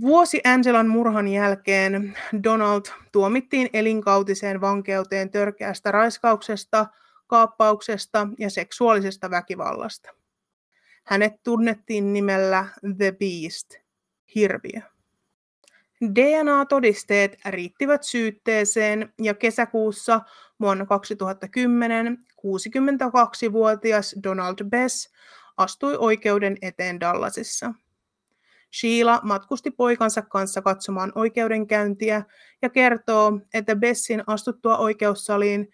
Vuosi 0.00 0.40
Angelan 0.44 0.88
murhan 0.88 1.28
jälkeen 1.28 2.16
Donald 2.44 2.82
tuomittiin 3.12 3.70
elinkautiseen 3.72 4.60
vankeuteen 4.60 5.30
törkeästä 5.30 5.90
raiskauksesta, 5.92 6.86
kaappauksesta 7.26 8.28
ja 8.38 8.50
seksuaalisesta 8.50 9.30
väkivallasta. 9.30 10.10
Hänet 11.04 11.32
tunnettiin 11.42 12.12
nimellä 12.12 12.66
The 12.98 13.12
Beast, 13.12 13.74
hirviö. 14.34 14.80
DNA-todisteet 16.04 17.38
riittivät 17.48 18.02
syytteeseen 18.02 19.12
ja 19.22 19.34
kesäkuussa 19.34 20.20
vuonna 20.60 20.86
2010 20.86 22.18
62-vuotias 22.46 24.16
Donald 24.22 24.64
Bess 24.64 25.12
astui 25.56 25.96
oikeuden 25.98 26.56
eteen 26.62 27.00
Dallasissa. 27.00 27.74
Sheila 28.80 29.20
matkusti 29.22 29.70
poikansa 29.70 30.22
kanssa 30.22 30.62
katsomaan 30.62 31.12
oikeudenkäyntiä 31.14 32.22
ja 32.62 32.70
kertoo, 32.70 33.40
että 33.54 33.76
Bessin 33.76 34.24
astuttua 34.26 34.78
oikeussaliin 34.78 35.68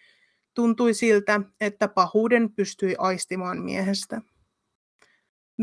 tuntui 0.55 0.95
siltä, 0.95 1.41
että 1.61 1.89
pahuuden 1.89 2.53
pystyi 2.53 2.95
aistimaan 2.99 3.63
miehestä. 3.63 4.21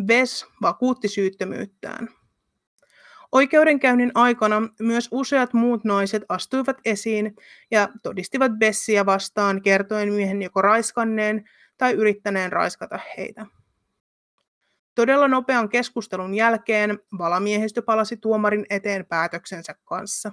Bess 0.06 0.46
vakuutti 0.62 1.08
syyttömyyttään. 1.08 2.10
Oikeudenkäynnin 3.32 4.12
aikana 4.14 4.62
myös 4.80 5.08
useat 5.12 5.54
muut 5.54 5.84
naiset 5.84 6.24
astuivat 6.30 6.78
esiin 6.86 7.36
ja 7.72 7.90
todistivat 8.04 8.52
Bessiä 8.52 9.06
vastaan 9.06 9.62
kertoen 9.62 10.14
miehen 10.14 10.42
joko 10.42 10.62
raiskanneen 10.62 11.50
tai 11.78 11.94
yrittäneen 11.94 12.52
raiskata 12.52 13.00
heitä. 13.18 13.46
Todella 14.98 15.28
nopean 15.28 15.70
keskustelun 15.70 16.34
jälkeen 16.34 17.00
valamiehistö 17.18 17.82
palasi 17.82 18.18
tuomarin 18.18 18.66
eteen 18.70 19.06
päätöksensä 19.06 19.76
kanssa. 19.86 20.32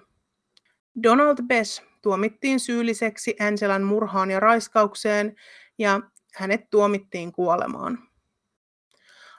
Donald 1.02 1.38
Bess 1.46 1.82
tuomittiin 2.02 2.60
syylliseksi 2.60 3.36
Angelan 3.40 3.82
murhaan 3.82 4.30
ja 4.30 4.40
raiskaukseen 4.40 5.34
ja 5.78 6.00
hänet 6.34 6.70
tuomittiin 6.70 7.32
kuolemaan. 7.32 7.98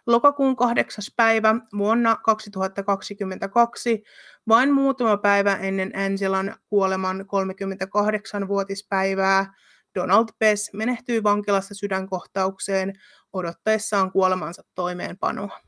Lokakuun 0.07 0.55
8. 0.55 1.03
päivä 1.15 1.55
vuonna 1.77 2.15
2022, 2.15 4.03
vain 4.47 4.73
muutama 4.73 5.17
päivä 5.17 5.55
ennen 5.55 5.91
Angelan 5.95 6.55
kuoleman 6.69 7.21
38-vuotispäivää, 7.21 9.53
Donald 9.95 10.27
Bess 10.39 10.73
menehtyi 10.73 11.23
vankilassa 11.23 11.75
sydänkohtaukseen 11.75 12.93
odottaessaan 13.35 14.11
kuolemansa 14.11 14.63
toimeenpanoa. 14.75 15.59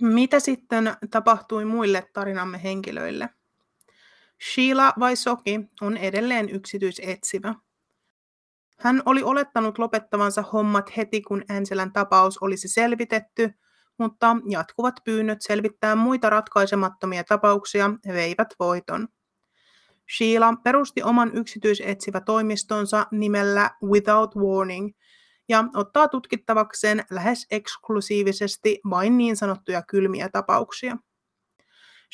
Mitä 0.00 0.40
sitten 0.40 0.96
tapahtui 1.10 1.64
muille 1.64 2.10
tarinamme 2.12 2.62
henkilöille? 2.62 3.28
Sheila 4.52 4.92
Vaisoki 5.00 5.60
on 5.80 5.96
edelleen 5.96 6.48
yksityisetsivä. 6.50 7.54
Hän 8.78 9.02
oli 9.06 9.22
olettanut 9.22 9.78
lopettavansa 9.78 10.42
hommat 10.42 10.96
heti, 10.96 11.22
kun 11.22 11.44
Angelan 11.50 11.92
tapaus 11.92 12.38
olisi 12.38 12.68
selvitetty, 12.68 13.50
mutta 13.98 14.36
jatkuvat 14.48 14.94
pyynnöt 15.04 15.42
selvittää 15.42 15.96
muita 15.96 16.30
ratkaisemattomia 16.30 17.24
tapauksia 17.24 17.90
veivät 18.06 18.48
voiton. 18.60 19.08
Sheila 20.16 20.56
perusti 20.64 21.02
oman 21.02 21.30
yksityisetsivä 21.34 22.20
toimistonsa 22.20 23.06
nimellä 23.10 23.70
Without 23.82 24.36
Warning 24.36 24.94
ja 25.48 25.64
ottaa 25.74 26.08
tutkittavakseen 26.08 27.04
lähes 27.10 27.46
eksklusiivisesti 27.50 28.80
vain 28.90 29.18
niin 29.18 29.36
sanottuja 29.36 29.82
kylmiä 29.82 30.28
tapauksia. 30.28 30.96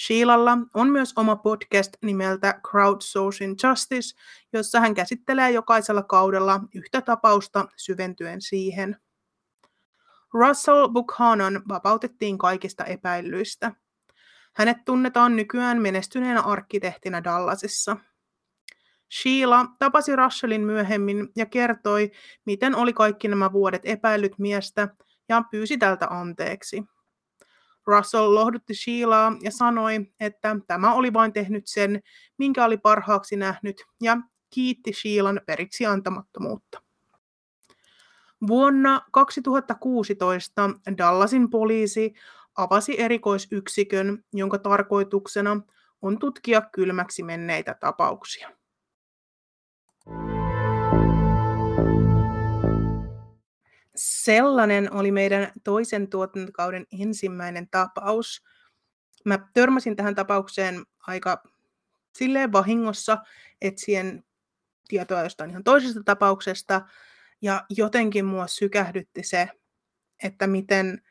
Sheilalla 0.06 0.58
on 0.74 0.90
myös 0.90 1.12
oma 1.16 1.36
podcast 1.36 1.92
nimeltä 2.02 2.60
Crowdsourcing 2.70 3.54
Justice, 3.62 4.16
jossa 4.52 4.80
hän 4.80 4.94
käsittelee 4.94 5.50
jokaisella 5.50 6.02
kaudella 6.02 6.60
yhtä 6.74 7.00
tapausta 7.00 7.68
syventyen 7.76 8.40
siihen. 8.40 8.96
Russell 10.32 10.88
Buchanan 10.88 11.62
vapautettiin 11.68 12.38
kaikista 12.38 12.84
epäilyistä. 12.84 13.72
Hänet 14.52 14.84
tunnetaan 14.84 15.36
nykyään 15.36 15.82
menestyneenä 15.82 16.40
arkkitehtinä 16.40 17.24
Dallasissa. 17.24 17.96
Sheila 19.22 19.66
tapasi 19.78 20.16
Russellin 20.16 20.60
myöhemmin 20.60 21.28
ja 21.36 21.46
kertoi, 21.46 22.10
miten 22.44 22.74
oli 22.74 22.92
kaikki 22.92 23.28
nämä 23.28 23.52
vuodet 23.52 23.82
epäillyt 23.84 24.38
miestä 24.38 24.88
ja 25.28 25.42
pyysi 25.50 25.78
tältä 25.78 26.06
anteeksi. 26.10 26.82
Russell 27.86 28.34
lohdutti 28.34 28.74
Sheilaa 28.74 29.36
ja 29.42 29.50
sanoi, 29.50 30.12
että 30.20 30.56
tämä 30.66 30.94
oli 30.94 31.12
vain 31.12 31.32
tehnyt 31.32 31.66
sen, 31.66 32.00
minkä 32.38 32.64
oli 32.64 32.78
parhaaksi 32.78 33.36
nähnyt, 33.36 33.84
ja 34.00 34.16
kiitti 34.50 34.92
Sheilan 34.92 35.40
periksi 35.46 35.86
antamattomuutta. 35.86 36.82
Vuonna 38.46 39.00
2016 39.12 40.70
Dallasin 40.98 41.50
poliisi 41.50 42.14
avasi 42.56 43.00
erikoisyksikön, 43.00 44.24
jonka 44.32 44.58
tarkoituksena 44.58 45.60
on 46.02 46.18
tutkia 46.18 46.60
kylmäksi 46.60 47.22
menneitä 47.22 47.74
tapauksia. 47.74 48.50
Sellainen 53.96 54.92
oli 54.92 55.12
meidän 55.12 55.52
toisen 55.64 56.08
tuotantokauden 56.08 56.86
ensimmäinen 57.00 57.68
tapaus. 57.70 58.42
Mä 59.24 59.48
törmäsin 59.54 59.96
tähän 59.96 60.14
tapaukseen 60.14 60.84
aika 61.06 61.42
silleen 62.14 62.52
vahingossa 62.52 63.18
etsien 63.60 64.24
tietoa 64.88 65.22
jostain 65.22 65.50
ihan 65.50 65.64
toisesta 65.64 66.00
tapauksesta, 66.04 66.80
ja 67.42 67.64
jotenkin 67.70 68.24
mua 68.24 68.46
sykähdytti 68.46 69.22
se, 69.22 69.48
että 70.22 70.46
miten 70.46 71.02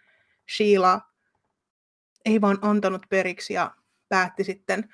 Sheila 0.56 1.02
ei 2.26 2.42
vaan 2.42 2.58
antanut 2.62 3.02
periksi 3.10 3.54
ja 3.54 3.72
päätti 4.10 4.44
sitten 4.44 4.94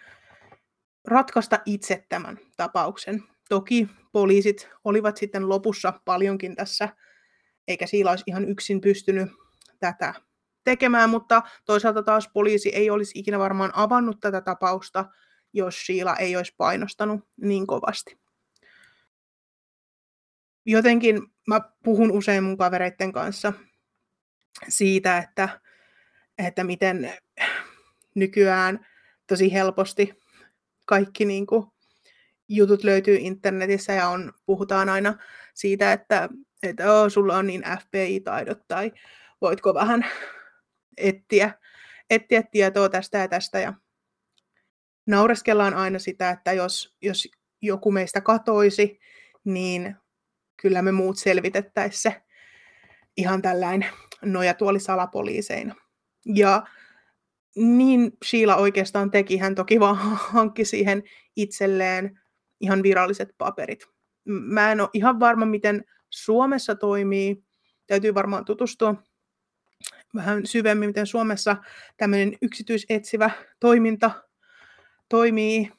ratkaista 1.07 1.59
itse 1.65 2.05
tämän 2.09 2.39
tapauksen. 2.57 3.23
Toki 3.49 3.89
poliisit 4.11 4.69
olivat 4.83 5.17
sitten 5.17 5.49
lopussa 5.49 5.99
paljonkin 6.05 6.55
tässä, 6.55 6.89
eikä 7.67 7.87
Siila 7.87 8.09
olisi 8.09 8.23
ihan 8.27 8.49
yksin 8.49 8.81
pystynyt 8.81 9.29
tätä 9.79 10.13
tekemään, 10.63 11.09
mutta 11.09 11.41
toisaalta 11.65 12.03
taas 12.03 12.29
poliisi 12.33 12.69
ei 12.69 12.89
olisi 12.89 13.19
ikinä 13.19 13.39
varmaan 13.39 13.71
avannut 13.73 14.19
tätä 14.19 14.41
tapausta, 14.41 15.05
jos 15.53 15.85
Sheila 15.85 16.15
ei 16.15 16.35
olisi 16.35 16.53
painostanut 16.57 17.21
niin 17.41 17.67
kovasti. 17.67 18.19
Jotenkin 20.65 21.21
mä 21.47 21.61
puhun 21.83 22.11
usein 22.11 22.43
mun 22.43 22.57
kavereiden 22.57 23.11
kanssa 23.11 23.53
siitä, 24.67 25.17
että 25.17 25.61
että 26.37 26.63
miten 26.63 27.13
nykyään 28.15 28.85
tosi 29.27 29.53
helposti 29.53 30.13
kaikki 30.85 31.25
niin 31.25 31.45
kuin, 31.45 31.67
jutut 32.49 32.83
löytyy 32.83 33.17
internetissä 33.19 33.93
ja 33.93 34.07
on, 34.07 34.33
puhutaan 34.45 34.89
aina 34.89 35.17
siitä, 35.53 35.93
että, 35.93 36.29
että 36.63 36.93
oh, 36.93 37.11
sulla 37.11 37.37
on 37.37 37.47
niin 37.47 37.63
FBI-taidot 37.81 38.67
tai 38.67 38.91
voitko 39.41 39.73
vähän 39.73 40.05
etsiä, 40.97 41.51
etsiä 42.09 42.43
tietoa 42.43 42.89
tästä 42.89 43.17
ja 43.17 43.27
tästä. 43.27 43.59
Ja 43.59 43.73
naureskellaan 45.05 45.73
aina 45.73 45.99
sitä, 45.99 46.29
että 46.29 46.53
jos, 46.53 46.95
jos 47.01 47.27
joku 47.61 47.91
meistä 47.91 48.21
katoisi, 48.21 48.99
niin 49.43 49.95
kyllä 50.61 50.81
me 50.81 50.91
muut 50.91 51.17
selvitettäisiin 51.17 52.01
se 52.01 52.21
ihan 53.17 53.41
tällainen 53.41 53.89
nojatuoli 54.21 54.79
salapoliiseina. 54.79 55.75
Ja 56.25 56.63
niin 57.55 58.11
Sheila 58.25 58.55
oikeastaan 58.55 59.11
teki, 59.11 59.37
hän 59.37 59.55
toki 59.55 59.79
vaan 59.79 59.97
hankki 60.33 60.65
siihen 60.65 61.03
itselleen 61.35 62.19
ihan 62.59 62.83
viralliset 62.83 63.29
paperit. 63.37 63.87
Mä 64.25 64.71
en 64.71 64.81
ole 64.81 64.89
ihan 64.93 65.19
varma, 65.19 65.45
miten 65.45 65.85
Suomessa 66.09 66.75
toimii. 66.75 67.43
Täytyy 67.87 68.13
varmaan 68.13 68.45
tutustua 68.45 68.95
vähän 70.15 70.45
syvemmin, 70.45 70.89
miten 70.89 71.07
Suomessa 71.07 71.57
tämmöinen 71.97 72.37
yksityisetsivä 72.41 73.29
toiminta 73.59 74.11
toimii. 75.09 75.71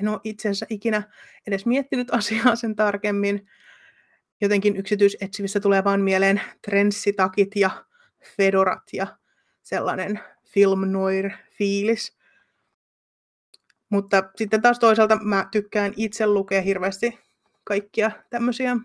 En 0.00 0.08
ole 0.08 0.20
itse 0.24 0.48
asiassa 0.48 0.66
ikinä 0.68 1.02
edes 1.46 1.66
miettinyt 1.66 2.14
asiaa 2.14 2.56
sen 2.56 2.76
tarkemmin. 2.76 3.48
Jotenkin 4.40 4.76
yksityisetsivissä 4.76 5.60
tulee 5.60 5.84
vaan 5.84 6.00
mieleen 6.00 6.40
trenssitakit 6.62 7.56
ja 7.56 7.84
fedorat 8.36 8.82
ja 8.92 9.06
sellainen 9.64 10.20
film 10.44 10.92
noir 10.92 11.30
fiilis. 11.50 12.16
Mutta 13.88 14.30
sitten 14.36 14.62
taas 14.62 14.78
toisaalta 14.78 15.18
mä 15.22 15.48
tykkään 15.50 15.92
itse 15.96 16.26
lukea 16.26 16.62
hirveästi 16.62 17.18
kaikkia 17.64 18.10
tämmöisiä 18.30 18.76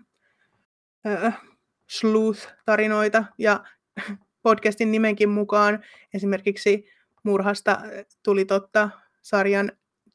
äh, 1.06 1.40
sleuth-tarinoita 1.86 3.24
ja 3.38 3.64
podcastin 4.42 4.92
nimenkin 4.92 5.28
mukaan 5.28 5.84
esimerkiksi 6.14 6.86
Murhasta 7.22 7.78
tuli 8.22 8.44
totta 8.44 8.90
sarjan 9.22 9.72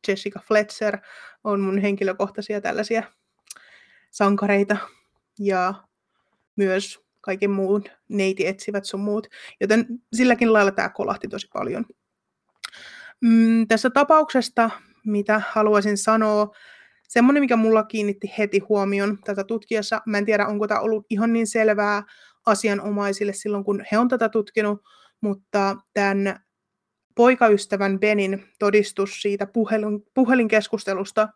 Jessica 0.08 0.40
Fletcher 0.40 0.98
on 1.44 1.62
mun 1.62 1.78
henkilökohtaisia 1.78 2.62
tällaisia 2.62 3.04
sankareita 4.12 4.78
ja 5.40 5.74
myös 6.56 7.05
kaiken 7.26 7.52
muun 7.52 7.84
neiti 8.10 8.48
etsivät 8.48 8.86
sun 8.86 9.00
muut. 9.00 9.28
Joten 9.62 9.86
silläkin 10.14 10.54
lailla 10.54 10.72
tämä 10.72 10.90
kolahti 10.90 11.28
tosi 11.28 11.48
paljon. 11.54 11.86
Mm, 13.22 13.68
tässä 13.68 13.90
tapauksesta, 13.90 14.70
mitä 15.06 15.42
haluaisin 15.50 15.98
sanoa, 15.98 16.56
semmoinen, 17.08 17.44
mikä 17.44 17.56
mulla 17.56 17.84
kiinnitti 17.84 18.34
heti 18.38 18.60
huomion 18.60 19.18
tätä 19.24 19.44
tutkijassa, 19.44 20.02
mä 20.06 20.18
en 20.18 20.26
tiedä, 20.26 20.48
onko 20.48 20.68
tämä 20.68 20.80
ollut 20.80 21.06
ihan 21.10 21.34
niin 21.34 21.48
selvää 21.48 22.04
asianomaisille 22.46 23.34
silloin, 23.34 23.64
kun 23.64 23.84
he 23.92 23.98
on 23.98 24.08
tätä 24.08 24.30
tutkinut, 24.30 24.82
mutta 25.22 25.78
tämän 25.94 26.40
poikaystävän 27.16 28.00
Benin 28.00 28.46
todistus 28.60 29.22
siitä 29.22 29.46
puhelin, 29.46 30.06
puhelinkeskustelusta, 30.14 31.30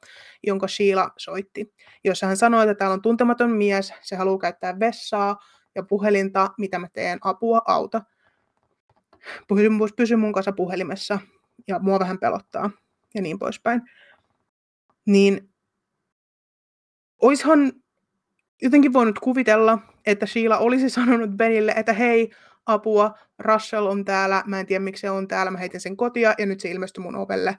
jonka 0.48 0.68
Sheila 0.68 1.10
soitti, 1.18 1.74
jossa 2.04 2.28
hän 2.28 2.38
sanoi, 2.38 2.64
että 2.64 2.76
täällä 2.76 2.94
on 2.94 3.02
tuntematon 3.02 3.52
mies, 3.52 3.94
se 4.02 4.16
haluaa 4.16 4.38
käyttää 4.38 4.80
vessaa 4.80 5.40
ja 5.76 5.84
puhelinta, 5.84 6.50
mitä 6.58 6.80
mä 6.80 6.88
teen, 6.94 7.20
apua, 7.22 7.62
auta. 7.68 8.02
Pysy 9.96 10.16
mun 10.16 10.34
kanssa 10.34 10.52
puhelimessa 10.52 11.20
ja 11.68 11.80
mua 11.80 12.00
vähän 12.00 12.20
pelottaa 12.20 12.70
ja 13.16 13.22
niin 13.22 13.40
poispäin. 13.40 13.82
Niin 15.06 15.50
oishan 17.22 17.74
jotenkin 18.62 18.94
voinut 18.94 19.20
kuvitella, 19.20 19.80
että 20.06 20.26
Sheila 20.26 20.58
olisi 20.58 20.90
sanonut 21.00 21.30
Benille, 21.30 21.72
että 21.72 21.94
hei, 21.94 22.32
apua, 22.66 23.18
Russell 23.40 23.86
on 23.86 24.06
täällä, 24.06 24.44
mä 24.46 24.60
en 24.60 24.66
tiedä 24.66 24.84
miksi 24.84 25.02
se 25.02 25.10
on 25.10 25.28
täällä, 25.28 25.52
mä 25.52 25.58
heitin 25.58 25.82
sen 25.82 25.98
kotia 25.98 26.34
ja 26.38 26.46
nyt 26.46 26.60
se 26.60 26.72
ilmestyi 26.72 27.04
mun 27.04 27.16
ovelle. 27.16 27.58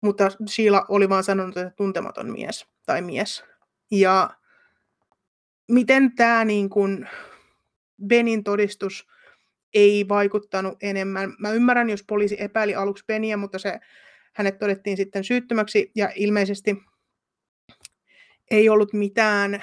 Mutta 0.00 0.30
Sheila 0.48 0.84
oli 0.88 1.08
vaan 1.08 1.24
sanonut, 1.24 1.56
että 1.56 1.72
tuntematon 1.76 2.32
mies 2.32 2.66
tai 2.86 3.02
mies. 3.02 3.44
Ja 3.90 4.30
miten 5.70 6.14
tämä 6.14 6.44
niin 6.44 6.70
kun 6.70 7.06
Benin 8.06 8.44
todistus 8.44 9.08
ei 9.74 10.08
vaikuttanut 10.08 10.78
enemmän. 10.82 11.34
Mä 11.38 11.52
ymmärrän, 11.52 11.90
jos 11.90 12.04
poliisi 12.04 12.36
epäili 12.38 12.74
aluksi 12.74 13.04
Beniä, 13.06 13.36
mutta 13.36 13.58
se, 13.58 13.80
hänet 14.32 14.58
todettiin 14.58 14.96
sitten 14.96 15.24
syyttömäksi 15.24 15.90
ja 15.94 16.10
ilmeisesti 16.14 16.76
ei 18.50 18.68
ollut 18.68 18.92
mitään 18.92 19.62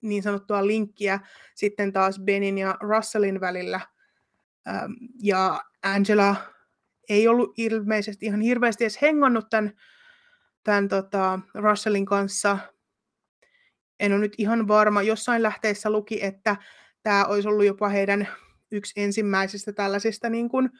niin 0.00 0.22
sanottua 0.22 0.66
linkkiä 0.66 1.20
sitten 1.54 1.92
taas 1.92 2.20
Benin 2.20 2.58
ja 2.58 2.76
Russellin 2.80 3.40
välillä. 3.40 3.80
Ja 5.22 5.64
Angela 5.82 6.36
ei 7.08 7.28
ollut 7.28 7.52
ilmeisesti 7.56 8.26
ihan 8.26 8.40
hirveästi 8.40 8.84
edes 8.84 9.02
hengannut 9.02 9.50
tämän, 9.50 9.72
tämän 10.64 10.88
tota 10.88 11.40
Russellin 11.54 12.06
kanssa. 12.06 12.58
En 14.00 14.12
ole 14.12 14.20
nyt 14.20 14.34
ihan 14.38 14.68
varma. 14.68 15.02
Jossain 15.02 15.42
lähteessä 15.42 15.90
luki, 15.90 16.24
että 16.24 16.56
tämä 17.02 17.24
olisi 17.24 17.48
ollut 17.48 17.64
jopa 17.64 17.88
heidän 17.88 18.28
yksi 18.72 19.00
ensimmäisistä 19.00 19.72
tällaisista 19.72 20.30
niin 20.30 20.48
kuin, 20.48 20.70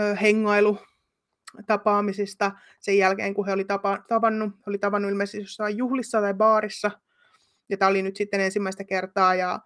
ö, 0.00 0.14
hengailutapaamisista 0.14 2.52
sen 2.80 2.98
jälkeen, 2.98 3.34
kun 3.34 3.46
he 3.46 3.52
oli 3.52 3.64
tapa, 3.64 3.98
tavannut, 4.08 4.50
he 4.50 4.62
oli 4.66 4.78
tavannut 4.78 5.10
ilmeisesti 5.10 5.38
jossain 5.38 5.76
juhlissa 5.76 6.20
tai 6.20 6.34
baarissa– 6.34 6.90
ja 7.68 7.76
tämä 7.76 7.88
oli 7.88 8.02
nyt 8.02 8.16
sitten 8.16 8.40
ensimmäistä 8.40 8.84
kertaa, 8.84 9.34
ja 9.34 9.60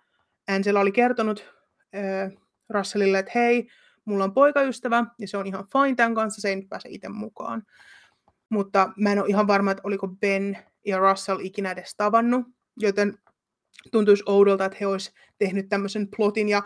Angela 0.49 0.80
oli 0.80 0.93
kertonut 0.93 1.45
äh, 1.95 2.33
Russellille, 2.68 3.18
että 3.18 3.33
hei, 3.35 3.68
mulla 4.05 4.24
on 4.24 4.35
poikaystävä, 4.35 5.05
ja 5.18 5.28
se 5.28 5.37
on 5.37 5.47
ihan 5.47 5.66
fine 5.72 5.95
tämän 5.95 6.14
kanssa, 6.14 6.41
se 6.41 6.49
ei 6.49 6.57
nyt 6.57 6.68
pääse 6.68 6.89
itse 6.89 7.09
mukaan. 7.09 7.62
Mutta 8.49 8.93
mä 8.97 9.12
en 9.12 9.18
ole 9.18 9.28
ihan 9.28 9.47
varma, 9.47 9.70
että 9.70 9.83
oliko 9.85 10.09
Ben 10.09 10.59
ja 10.87 10.99
Russell 10.99 11.41
ikinä 11.41 11.70
edes 11.70 11.97
tavannut, 11.97 12.47
joten 12.77 13.18
tuntuisi 13.93 14.23
oudolta, 14.27 14.64
että 14.64 14.79
he 14.81 14.87
olisivat 14.87 15.18
tehnyt 15.39 15.68
tämmöisen 15.68 16.09
plotin, 16.16 16.49
ja 16.49 16.62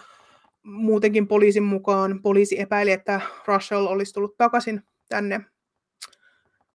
muutenkin 0.63 1.29
poliisin 1.29 1.63
mukaan 1.63 2.23
poliisi 2.23 2.61
epäili, 2.61 2.93
että 2.93 3.21
Russell 3.47 3.87
olisi 3.87 4.15
tullut 4.15 4.37
takaisin 4.37 4.83
tänne 5.09 5.41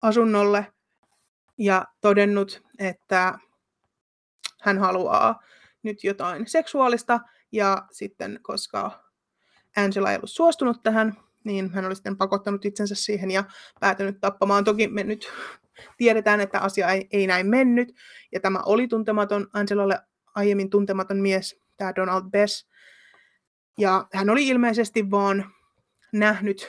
asunnolle 0.03 0.67
ja 1.59 1.85
todennut, 2.01 2.63
että 2.79 3.39
hän 4.61 4.79
haluaa 4.79 5.43
nyt 5.83 6.05
jotain 6.05 6.49
seksuaalista, 6.49 7.21
ja 7.53 7.87
sitten 7.91 8.39
koska 8.43 9.05
Angela 9.77 10.11
ei 10.11 10.17
ollut 10.17 10.31
suostunut 10.31 10.83
tähän, 10.83 11.17
niin 11.45 11.71
hän 11.71 11.85
oli 11.85 11.95
sitten 11.95 12.17
pakottanut 12.17 12.65
itsensä 12.65 12.95
siihen 12.95 13.31
ja 13.31 13.45
päätynyt 13.81 14.21
tappamaan. 14.21 14.65
Toki 14.65 14.89
me 14.89 15.05
nyt 15.05 15.33
tiedetään, 15.97 16.41
että 16.41 16.61
asia 16.61 16.89
ei, 16.89 17.09
ei 17.11 17.27
näin 17.27 17.47
mennyt, 17.47 17.95
ja 18.33 18.41
tämä 18.41 18.59
oli 18.67 18.89
tuntematon 18.89 19.49
Angelalle 19.53 20.01
aiemmin 20.35 20.71
tuntematon 20.71 21.17
mies, 21.17 21.61
tämä 21.77 21.93
Donald 21.97 22.31
Bess, 22.31 22.69
ja 23.79 24.07
hän 24.13 24.31
oli 24.31 24.49
ilmeisesti 24.49 25.11
vaan 25.11 25.53
nähnyt 26.13 26.67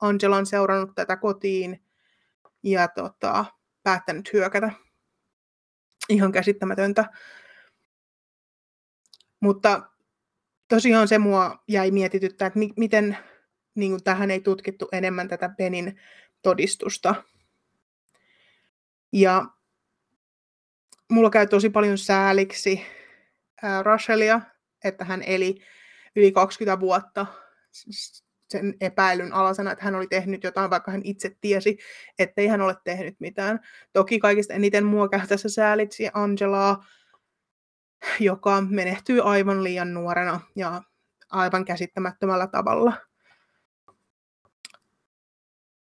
Angelan 0.00 0.46
seurannut 0.46 0.94
tätä 0.94 1.16
kotiin 1.16 1.82
ja 2.62 2.88
tota, 2.88 3.44
päättänyt 3.82 4.32
hyökätä 4.32 4.70
ihan 6.08 6.32
käsittämätöntä. 6.32 7.04
Mutta 9.40 9.82
tosiaan 10.68 11.08
se 11.08 11.18
mua 11.18 11.64
jäi 11.68 11.90
mietityttää, 11.90 12.46
että 12.46 12.58
mi- 12.58 12.72
miten 12.76 13.18
niin 13.74 13.92
kuin 13.92 14.04
tähän 14.04 14.30
ei 14.30 14.40
tutkittu 14.40 14.88
enemmän 14.92 15.28
tätä 15.28 15.48
Benin 15.48 16.00
todistusta. 16.42 17.14
Ja 19.12 19.46
mulla 21.10 21.30
käy 21.30 21.46
tosi 21.46 21.70
paljon 21.70 21.98
sääliksi 21.98 22.82
ää, 23.62 23.82
Rushellia, 23.82 24.40
että 24.84 25.04
hän 25.04 25.22
eli 25.22 25.62
yli 26.16 26.32
20 26.32 26.80
vuotta 26.80 27.26
sen 28.50 28.74
epäilyn 28.80 29.32
alasena, 29.32 29.72
että 29.72 29.84
hän 29.84 29.94
oli 29.94 30.06
tehnyt 30.06 30.44
jotain, 30.44 30.70
vaikka 30.70 30.90
hän 30.90 31.00
itse 31.04 31.36
tiesi, 31.40 31.78
ettei 32.18 32.46
hän 32.46 32.60
ole 32.60 32.76
tehnyt 32.84 33.20
mitään. 33.20 33.60
Toki 33.92 34.18
kaikista 34.18 34.54
eniten 34.54 34.84
mua 34.84 35.08
käy 35.08 35.26
tässä 35.26 35.48
säälitsi 35.48 36.08
Angelaa, 36.14 36.84
joka 38.20 38.60
menehtyy 38.60 39.20
aivan 39.20 39.64
liian 39.64 39.94
nuorena 39.94 40.40
ja 40.56 40.82
aivan 41.30 41.64
käsittämättömällä 41.64 42.46
tavalla. 42.46 43.07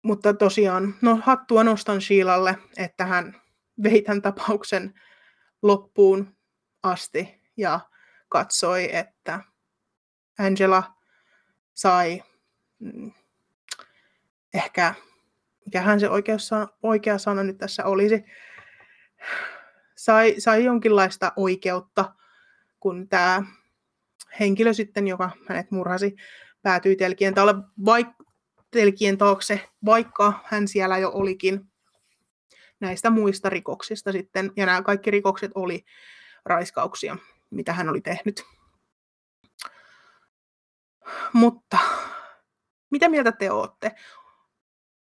Mutta 0.04 0.34
tosiaan, 0.34 0.94
no 1.02 1.18
hattua 1.22 1.64
nostan 1.64 2.00
Sheilalle, 2.00 2.58
että 2.76 3.06
hän 3.06 3.40
vei 3.82 4.02
tämän 4.02 4.22
tapauksen 4.22 5.00
loppuun 5.62 6.36
asti 6.82 7.42
ja 7.56 7.80
katsoi, 8.28 8.96
että 8.96 9.40
Angela 10.38 10.82
sai 11.72 12.22
mm, 12.78 13.12
ehkä, 14.54 14.94
mikähän 15.64 16.00
se 16.00 16.08
oikea 16.10 16.38
sana, 16.38 16.68
oikea 16.82 17.18
sana 17.18 17.42
nyt 17.42 17.58
tässä 17.58 17.84
olisi, 17.84 18.24
sai, 19.96 20.34
sai 20.38 20.64
jonkinlaista 20.64 21.32
oikeutta, 21.36 22.14
kun 22.80 23.08
tämä 23.08 23.42
henkilö 24.40 24.74
sitten, 24.74 25.08
joka 25.08 25.30
hänet 25.48 25.70
murhasi, 25.70 26.16
päätyi 26.62 26.96
telkien, 26.96 27.34
talle, 27.34 27.54
vaik- 27.84 28.23
telkien 28.74 29.18
taakse, 29.18 29.68
vaikka 29.84 30.40
hän 30.44 30.68
siellä 30.68 30.98
jo 30.98 31.10
olikin 31.14 31.72
näistä 32.80 33.10
muista 33.10 33.50
rikoksista 33.50 34.12
sitten, 34.12 34.52
ja 34.56 34.66
nämä 34.66 34.82
kaikki 34.82 35.10
rikokset 35.10 35.50
oli 35.54 35.84
raiskauksia, 36.44 37.16
mitä 37.50 37.72
hän 37.72 37.88
oli 37.88 38.00
tehnyt. 38.00 38.44
Mutta 41.32 41.78
mitä 42.90 43.08
mieltä 43.08 43.32
te 43.32 43.50
olette? 43.50 43.94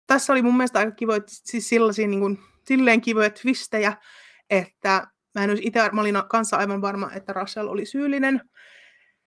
Tässä 0.07 0.33
oli 0.33 0.41
mun 0.41 0.57
mielestä 0.57 0.79
aika 0.79 0.91
kivoja, 0.91 1.21
siis 1.27 1.69
sellaisia 1.69 2.07
niin 2.07 2.19
kuin, 2.19 2.39
silleen 2.67 3.01
kivoja 3.01 3.29
twistejä, 3.29 3.93
että 4.49 5.07
mä 5.35 5.43
en 5.43 5.49
olisi 5.49 5.67
itse, 5.67 5.89
mä 5.91 6.01
olin 6.01 6.15
kanssa 6.29 6.57
aivan 6.57 6.81
varma, 6.81 7.11
että 7.11 7.33
Russell 7.33 7.67
oli 7.67 7.85
syyllinen, 7.85 8.41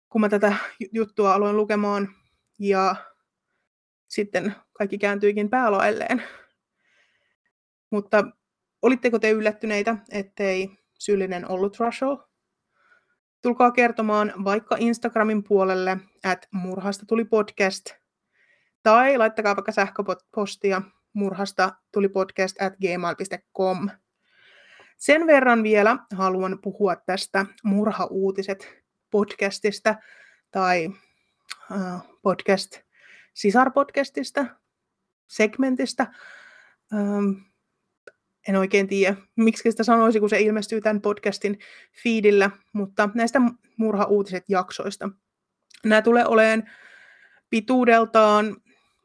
kun 0.08 0.20
mä 0.20 0.28
tätä 0.28 0.56
juttua 0.92 1.34
aloin 1.34 1.56
lukemaan, 1.56 2.08
ja 2.58 2.96
sitten 4.08 4.54
kaikki 4.72 4.98
kääntyikin 4.98 5.50
päälaelleen. 5.50 6.22
Mutta 7.90 8.24
olitteko 8.82 9.18
te 9.18 9.30
yllättyneitä, 9.30 9.96
ettei 10.10 10.70
syyllinen 10.98 11.50
ollut 11.50 11.80
Russell? 11.80 12.16
Tulkaa 13.42 13.70
kertomaan 13.70 14.32
vaikka 14.44 14.76
Instagramin 14.78 15.44
puolelle, 15.44 15.98
että 16.32 16.48
murhasta 16.50 17.06
tuli 17.06 17.24
podcast, 17.24 17.90
tai 18.82 19.18
laittakaa 19.18 19.56
vaikka 19.56 19.72
sähköpostia 19.72 20.82
murhasta 21.12 21.72
tuli 21.92 22.08
podcast 22.08 22.62
at 22.62 22.74
gmail.com. 22.76 23.90
Sen 24.98 25.26
verran 25.26 25.62
vielä 25.62 25.96
haluan 26.14 26.58
puhua 26.62 26.96
tästä 26.96 27.46
Murha-uutiset 27.64 28.82
podcastista 29.10 29.94
tai 30.50 30.86
uh, 31.70 32.18
podcast 32.22 32.85
sisarpodcastista, 33.36 34.46
segmentistä. 35.26 36.06
Um, 36.92 37.44
en 38.48 38.56
oikein 38.56 38.88
tiedä, 38.88 39.16
miksi 39.36 39.70
sitä 39.70 39.82
sanoisi, 39.82 40.20
kun 40.20 40.30
se 40.30 40.40
ilmestyy 40.40 40.80
tämän 40.80 41.00
podcastin 41.00 41.58
feedillä, 42.02 42.50
mutta 42.72 43.08
näistä 43.14 43.40
murhauutiset 43.76 44.44
jaksoista. 44.48 45.08
Nämä 45.84 46.02
tulee 46.02 46.26
olemaan 46.26 46.70
pituudeltaan 47.50 48.56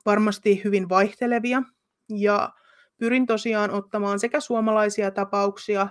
varmasti 0.05 0.61
hyvin 0.63 0.89
vaihtelevia, 0.89 1.63
ja 2.09 2.53
pyrin 2.97 3.25
tosiaan 3.25 3.71
ottamaan 3.71 4.19
sekä 4.19 4.39
suomalaisia 4.39 5.11
tapauksia 5.11 5.87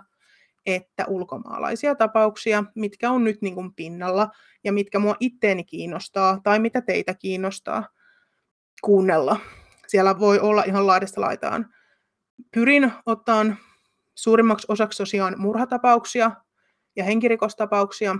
että 0.66 1.04
ulkomaalaisia 1.08 1.94
tapauksia, 1.94 2.64
mitkä 2.74 3.10
on 3.10 3.24
nyt 3.24 3.42
niin 3.42 3.54
kuin 3.54 3.74
pinnalla 3.74 4.30
ja 4.64 4.72
mitkä 4.72 4.98
mua 4.98 5.16
itteeni 5.20 5.64
kiinnostaa 5.64 6.40
tai 6.42 6.58
mitä 6.58 6.80
teitä 6.80 7.14
kiinnostaa 7.14 7.88
kuunnella. 8.82 9.40
Siellä 9.86 10.18
voi 10.18 10.40
olla 10.40 10.62
ihan 10.62 10.86
laidasta 10.86 11.20
laitaan. 11.20 11.74
Pyrin 12.54 12.92
ottamaan 13.06 13.56
suurimmaksi 14.14 14.66
osaksi 14.70 14.98
tosiaan 14.98 15.34
murhatapauksia 15.38 16.30
ja 16.96 17.04
henkirikostapauksia, 17.04 18.16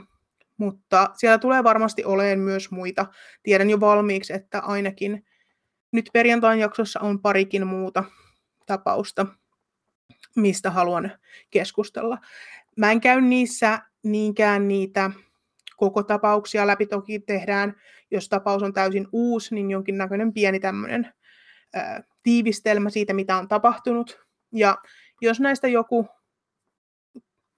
mutta 0.56 1.10
siellä 1.16 1.38
tulee 1.38 1.64
varmasti 1.64 2.04
oleen 2.04 2.38
myös 2.38 2.70
muita. 2.70 3.06
Tiedän 3.42 3.70
jo 3.70 3.80
valmiiksi, 3.80 4.32
että 4.32 4.60
ainakin 4.60 5.26
nyt 5.92 6.10
perjantain 6.12 6.60
jaksossa 6.60 7.00
on 7.00 7.20
parikin 7.20 7.66
muuta 7.66 8.04
tapausta, 8.66 9.26
mistä 10.36 10.70
haluan 10.70 11.12
keskustella. 11.50 12.18
Mä 12.76 12.90
en 12.90 13.00
käy 13.00 13.20
niissä 13.20 13.82
niinkään 14.02 14.68
niitä 14.68 15.10
koko 15.76 16.02
tapauksia 16.02 16.66
läpi. 16.66 16.86
Toki 16.86 17.18
tehdään, 17.20 17.76
jos 18.10 18.28
tapaus 18.28 18.62
on 18.62 18.72
täysin 18.72 19.08
uusi, 19.12 19.54
niin 19.54 19.70
jonkinnäköinen 19.70 20.32
pieni 20.32 20.60
tämmöinen 20.60 21.12
tiivistelmä 22.22 22.90
siitä, 22.90 23.14
mitä 23.14 23.36
on 23.36 23.48
tapahtunut. 23.48 24.20
Ja 24.52 24.78
jos 25.20 25.40
näistä 25.40 25.68
joku 25.68 26.08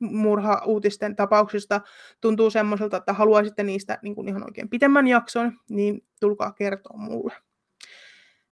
murha-uutisten 0.00 1.16
tapauksista 1.16 1.80
tuntuu 2.20 2.50
semmoiselta, 2.50 2.96
että 2.96 3.12
haluaisitte 3.12 3.62
niistä 3.62 3.98
niin 4.02 4.14
kuin 4.14 4.28
ihan 4.28 4.44
oikein 4.44 4.68
pitemmän 4.68 5.06
jakson, 5.06 5.60
niin 5.70 6.06
tulkaa 6.20 6.52
kertoa 6.52 6.96
mulle. 6.96 7.34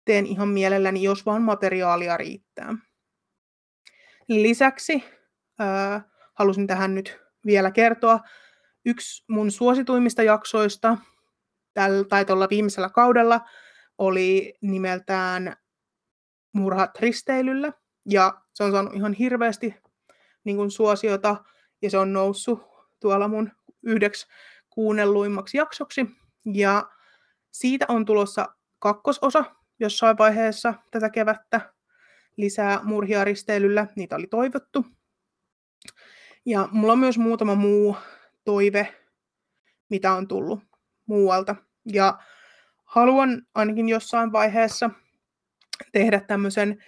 Teen 0.04 0.26
ihan 0.26 0.48
mielelläni, 0.48 1.02
jos 1.02 1.26
vaan 1.26 1.42
materiaalia 1.42 2.16
riittää. 2.16 2.74
Lisäksi 4.28 5.04
äh, 5.60 6.04
halusin 6.34 6.66
tähän 6.66 6.94
nyt 6.94 7.20
vielä 7.46 7.70
kertoa 7.70 8.20
yksi 8.84 9.24
mun 9.28 9.50
suosituimmista 9.50 10.22
jaksoista 10.22 10.98
tällä 11.74 12.04
tai 12.04 12.24
tuolla 12.24 12.48
viimeisellä 12.50 12.88
kaudella 12.88 13.40
oli 13.98 14.54
nimeltään 14.60 15.56
Murhat 16.52 16.98
risteilyllä. 17.00 17.72
Ja 18.10 18.40
se 18.54 18.64
on 18.64 18.72
saanut 18.72 18.94
ihan 18.94 19.12
hirveästi 19.12 19.74
niin 20.44 20.56
kuin 20.56 20.70
suosiota 20.70 21.44
ja 21.82 21.90
se 21.90 21.98
on 21.98 22.12
noussut 22.12 22.62
tuolla 23.00 23.28
mun 23.28 23.52
yhdeksi 23.82 24.26
kuunnelluimmaksi 24.70 25.56
jaksoksi. 25.56 26.06
Ja 26.54 26.90
siitä 27.50 27.86
on 27.88 28.04
tulossa 28.04 28.48
kakkososa 28.78 29.44
jossain 29.80 30.18
vaiheessa 30.18 30.74
tätä 30.90 31.10
kevättä 31.10 31.72
lisää 32.36 32.80
murhia 32.82 33.24
risteilyllä. 33.24 33.86
Niitä 33.96 34.16
oli 34.16 34.26
toivottu. 34.26 34.86
Ja 36.46 36.68
mulla 36.72 36.92
on 36.92 36.98
myös 36.98 37.18
muutama 37.18 37.54
muu 37.54 37.96
toive, 38.44 38.94
mitä 39.88 40.12
on 40.12 40.28
tullut 40.28 40.67
muualta. 41.08 41.56
Ja 41.92 42.18
haluan 42.84 43.46
ainakin 43.54 43.88
jossain 43.88 44.32
vaiheessa 44.32 44.90
tehdä 45.92 46.20
tämmöisen 46.20 46.84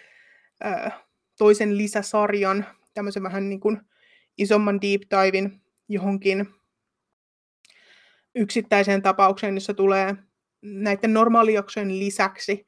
äh, 0.64 0.92
toisen 1.38 1.78
lisäsarjan, 1.78 2.66
tämmöisen 2.94 3.22
vähän 3.22 3.48
niin 3.48 3.60
kuin 3.60 3.80
isomman 4.38 4.80
deep 4.80 5.02
divein 5.10 5.62
johonkin 5.88 6.46
yksittäiseen 8.34 9.02
tapaukseen, 9.02 9.54
jossa 9.54 9.74
tulee 9.74 10.16
näiden 10.62 11.14
normaalijaksojen 11.14 11.98
lisäksi 11.98 12.66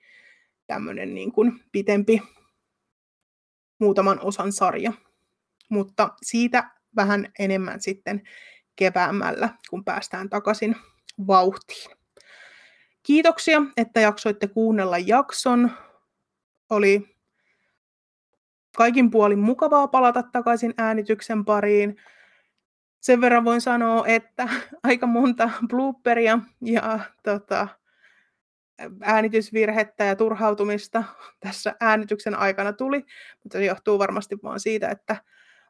tämmöinen 0.66 1.14
niin 1.14 1.32
kuin 1.32 1.61
pitempi 1.72 2.22
muutaman 3.78 4.20
osan 4.20 4.53
sarja. 4.53 4.92
Mutta 5.68 6.09
siitä 6.22 6.70
vähän 6.96 7.32
enemmän 7.38 7.80
sitten 7.80 8.22
keväämällä, 8.76 9.48
kun 9.70 9.84
päästään 9.84 10.30
takaisin 10.30 10.76
vauhtiin. 11.27 11.97
Kiitoksia, 13.03 13.62
että 13.77 14.01
jaksoitte 14.01 14.49
kuunnella 14.49 14.99
jakson. 14.99 15.70
Oli 16.70 17.16
kaikin 18.77 19.11
puolin 19.11 19.39
mukavaa 19.39 19.89
palata 19.89 20.23
takaisin 20.23 20.75
äänityksen 20.79 21.45
pariin. 21.45 21.97
Sen 23.01 23.20
verran 23.20 23.45
voin 23.45 23.61
sanoa, 23.61 24.07
että 24.07 24.49
aika 24.85 25.07
monta 25.07 25.51
blooperia 25.68 26.39
ja 26.61 26.99
tota, 27.23 27.68
äänitysvirhettä 29.01 30.05
ja 30.05 30.16
turhautumista 30.16 31.05
tässä 31.41 31.75
äänityksen 31.81 32.39
aikana 32.39 32.73
tuli, 32.73 33.05
mutta 33.43 33.59
se 33.59 33.64
johtuu 33.64 33.99
varmasti 33.99 34.39
vain 34.43 34.61
siitä, 34.61 34.89
että 34.89 35.16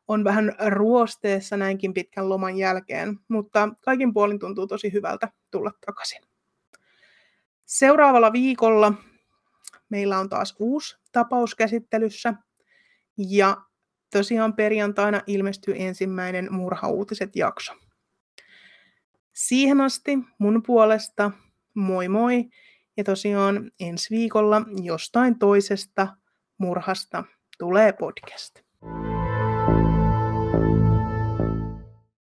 on 0.09 0.25
vähän 0.25 0.53
ruosteessa 0.69 1.57
näinkin 1.57 1.95
pitkän 1.95 2.29
loman 2.29 2.57
jälkeen, 2.57 3.19
mutta 3.29 3.69
kaikin 3.81 4.13
puolin 4.13 4.39
tuntuu 4.39 4.67
tosi 4.67 4.93
hyvältä 4.93 5.29
tulla 5.51 5.71
takaisin. 5.87 6.23
Seuraavalla 7.65 8.33
viikolla 8.33 8.93
meillä 9.89 10.19
on 10.19 10.29
taas 10.29 10.57
uusi 10.59 10.97
tapaus 11.13 11.55
käsittelyssä 11.55 12.35
ja 13.17 13.57
tosiaan 14.11 14.55
perjantaina 14.55 15.23
ilmestyy 15.27 15.75
ensimmäinen 15.79 16.53
murhauutiset 16.53 17.37
jakso. 17.37 17.73
Siihen 19.33 19.81
asti 19.81 20.19
mun 20.39 20.63
puolesta 20.67 21.31
moi 21.75 22.09
moi 22.09 22.49
ja 22.97 23.05
tosiaan 23.05 23.71
ensi 23.81 24.11
viikolla 24.11 24.63
jostain 24.83 25.39
toisesta 25.39 26.17
murhasta 26.59 27.25
tulee 27.59 27.93
podcast. 27.93 28.72